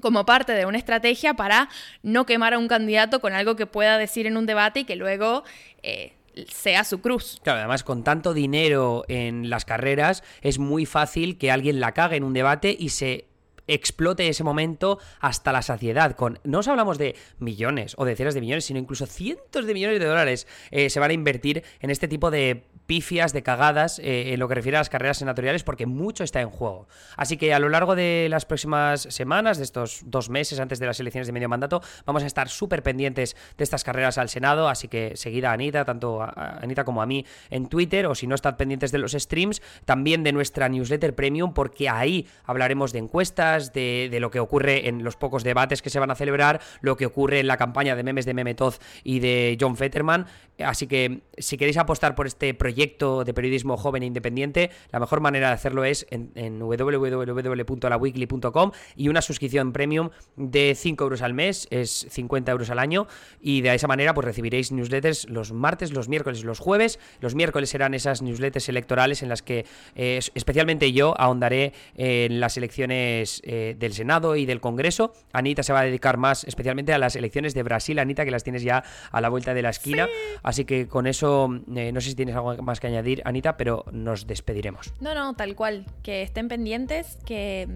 como 0.00 0.26
parte 0.26 0.52
de 0.52 0.66
una 0.66 0.78
estrategia 0.78 1.34
para 1.34 1.68
no 2.02 2.26
quemar 2.26 2.54
a 2.54 2.58
un 2.58 2.68
candidato 2.68 3.20
con 3.20 3.32
algo 3.32 3.56
que 3.56 3.66
pueda 3.66 3.98
decir 3.98 4.26
en 4.26 4.36
un 4.36 4.46
debate 4.46 4.80
y 4.80 4.84
que 4.84 4.96
luego 4.96 5.44
eh, 5.82 6.15
sea 6.48 6.84
su 6.84 7.00
cruz. 7.00 7.40
Claro, 7.42 7.60
además 7.60 7.84
con 7.84 8.04
tanto 8.04 8.34
dinero 8.34 9.04
en 9.08 9.50
las 9.50 9.64
carreras 9.64 10.22
es 10.42 10.58
muy 10.58 10.86
fácil 10.86 11.38
que 11.38 11.50
alguien 11.50 11.80
la 11.80 11.92
cague 11.92 12.16
en 12.16 12.24
un 12.24 12.32
debate 12.32 12.76
y 12.78 12.90
se 12.90 13.26
explote 13.68 14.28
ese 14.28 14.44
momento 14.44 14.98
hasta 15.20 15.52
la 15.52 15.62
saciedad. 15.62 16.14
Con, 16.16 16.38
no 16.44 16.60
os 16.60 16.68
hablamos 16.68 16.98
de 16.98 17.16
millones 17.38 17.94
o 17.98 18.04
decenas 18.04 18.34
de 18.34 18.40
millones, 18.40 18.64
sino 18.64 18.78
incluso 18.78 19.06
cientos 19.06 19.66
de 19.66 19.74
millones 19.74 19.98
de 19.98 20.06
dólares 20.06 20.46
eh, 20.70 20.90
se 20.90 21.00
van 21.00 21.10
a 21.10 21.14
invertir 21.14 21.64
en 21.80 21.90
este 21.90 22.08
tipo 22.08 22.30
de 22.30 22.64
pifias, 22.86 23.32
de 23.32 23.42
cagadas 23.42 23.98
eh, 23.98 24.32
en 24.32 24.40
lo 24.40 24.48
que 24.48 24.54
refiere 24.54 24.76
a 24.76 24.80
las 24.80 24.88
carreras 24.88 25.18
senatoriales, 25.18 25.64
porque 25.64 25.86
mucho 25.86 26.24
está 26.24 26.40
en 26.40 26.50
juego. 26.50 26.88
Así 27.16 27.36
que 27.36 27.52
a 27.52 27.58
lo 27.58 27.68
largo 27.68 27.96
de 27.96 28.28
las 28.30 28.44
próximas 28.44 29.02
semanas, 29.02 29.58
de 29.58 29.64
estos 29.64 30.02
dos 30.04 30.30
meses 30.30 30.60
antes 30.60 30.78
de 30.78 30.86
las 30.86 31.00
elecciones 31.00 31.26
de 31.26 31.32
medio 31.32 31.48
mandato, 31.48 31.82
vamos 32.04 32.22
a 32.22 32.26
estar 32.26 32.48
súper 32.48 32.82
pendientes 32.82 33.36
de 33.56 33.64
estas 33.64 33.84
carreras 33.84 34.18
al 34.18 34.28
Senado, 34.28 34.68
así 34.68 34.88
que 34.88 35.16
seguid 35.16 35.44
a 35.44 35.52
Anita, 35.52 35.84
tanto 35.84 36.22
a 36.22 36.58
Anita 36.62 36.84
como 36.84 37.02
a 37.02 37.06
mí 37.06 37.26
en 37.50 37.68
Twitter, 37.68 38.06
o 38.06 38.14
si 38.14 38.26
no, 38.26 38.34
estad 38.34 38.56
pendientes 38.56 38.92
de 38.92 38.98
los 38.98 39.12
streams, 39.12 39.62
también 39.84 40.22
de 40.22 40.32
nuestra 40.32 40.68
newsletter 40.68 41.14
premium, 41.14 41.52
porque 41.54 41.88
ahí 41.88 42.26
hablaremos 42.44 42.92
de 42.92 43.00
encuestas, 43.00 43.72
de, 43.72 44.08
de 44.10 44.20
lo 44.20 44.30
que 44.30 44.40
ocurre 44.40 44.88
en 44.88 45.02
los 45.02 45.16
pocos 45.16 45.42
debates 45.42 45.82
que 45.82 45.90
se 45.90 45.98
van 45.98 46.10
a 46.10 46.14
celebrar, 46.14 46.60
lo 46.80 46.96
que 46.96 47.06
ocurre 47.06 47.40
en 47.40 47.48
la 47.48 47.56
campaña 47.56 47.96
de 47.96 48.02
memes 48.04 48.26
de 48.26 48.34
Memetoz 48.34 48.78
y 49.02 49.18
de 49.18 49.58
John 49.60 49.76
Fetterman. 49.76 50.26
Así 50.58 50.86
que 50.86 51.22
si 51.36 51.56
queréis 51.56 51.76
apostar 51.76 52.14
por 52.14 52.26
este 52.26 52.54
proyecto 52.54 52.75
de 52.76 53.32
periodismo 53.34 53.76
joven 53.76 54.02
e 54.02 54.06
independiente, 54.06 54.70
la 54.92 55.00
mejor 55.00 55.20
manera 55.20 55.48
de 55.48 55.54
hacerlo 55.54 55.84
es 55.84 56.06
en, 56.10 56.30
en 56.34 56.60
www.laweekly.com 56.60 58.72
y 58.96 59.08
una 59.08 59.22
suscripción 59.22 59.72
premium 59.72 60.10
de 60.36 60.74
5 60.76 61.04
euros 61.04 61.22
al 61.22 61.32
mes, 61.32 61.66
es 61.70 62.06
50 62.10 62.52
euros 62.52 62.68
al 62.70 62.78
año, 62.78 63.06
y 63.40 63.62
de 63.62 63.74
esa 63.74 63.88
manera 63.88 64.12
pues 64.12 64.26
recibiréis 64.26 64.72
newsletters 64.72 65.28
los 65.28 65.52
martes, 65.52 65.92
los 65.92 66.08
miércoles 66.08 66.40
y 66.40 66.44
los 66.44 66.58
jueves. 66.58 66.98
Los 67.20 67.34
miércoles 67.34 67.70
serán 67.70 67.94
esas 67.94 68.22
newsletters 68.22 68.68
electorales 68.68 69.22
en 69.22 69.28
las 69.28 69.42
que 69.42 69.64
eh, 69.94 70.20
especialmente 70.34 70.92
yo 70.92 71.14
ahondaré 71.18 71.72
en 71.96 72.40
las 72.40 72.56
elecciones 72.56 73.40
eh, 73.44 73.76
del 73.78 73.94
Senado 73.94 74.36
y 74.36 74.46
del 74.46 74.60
Congreso. 74.60 75.12
Anita 75.32 75.62
se 75.62 75.72
va 75.72 75.80
a 75.80 75.84
dedicar 75.84 76.18
más 76.18 76.44
especialmente 76.44 76.92
a 76.92 76.98
las 76.98 77.16
elecciones 77.16 77.54
de 77.54 77.62
Brasil, 77.62 77.98
Anita, 77.98 78.24
que 78.24 78.30
las 78.30 78.44
tienes 78.44 78.62
ya 78.62 78.84
a 79.10 79.20
la 79.20 79.28
vuelta 79.28 79.54
de 79.54 79.62
la 79.62 79.70
esquina. 79.70 80.08
Así 80.42 80.64
que 80.64 80.88
con 80.88 81.06
eso, 81.06 81.48
eh, 81.74 81.92
no 81.92 82.00
sé 82.00 82.10
si 82.10 82.14
tienes 82.14 82.34
algo 82.34 82.56
más 82.66 82.80
que 82.80 82.88
añadir, 82.88 83.22
Anita, 83.24 83.56
pero 83.56 83.84
nos 83.92 84.26
despediremos. 84.26 84.92
No, 85.00 85.14
no, 85.14 85.34
tal 85.34 85.56
cual. 85.56 85.86
Que 86.02 86.22
estén 86.22 86.48
pendientes, 86.48 87.18
que 87.24 87.68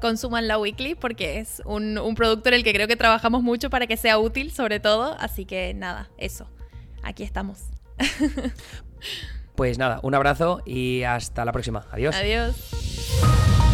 consuman 0.00 0.48
la 0.48 0.58
weekly, 0.58 0.94
porque 0.94 1.38
es 1.38 1.62
un, 1.64 1.96
un 1.96 2.14
producto 2.14 2.48
en 2.48 2.56
el 2.56 2.64
que 2.64 2.74
creo 2.74 2.88
que 2.88 2.96
trabajamos 2.96 3.42
mucho 3.42 3.70
para 3.70 3.86
que 3.86 3.96
sea 3.96 4.18
útil, 4.18 4.50
sobre 4.50 4.80
todo. 4.80 5.16
Así 5.18 5.46
que 5.46 5.72
nada, 5.72 6.10
eso. 6.18 6.50
Aquí 7.02 7.22
estamos. 7.22 7.60
Pues 9.54 9.78
nada, 9.78 10.00
un 10.02 10.14
abrazo 10.14 10.62
y 10.64 11.02
hasta 11.02 11.44
la 11.44 11.52
próxima. 11.52 11.84
Adiós. 11.92 12.16
Adiós. 12.16 13.71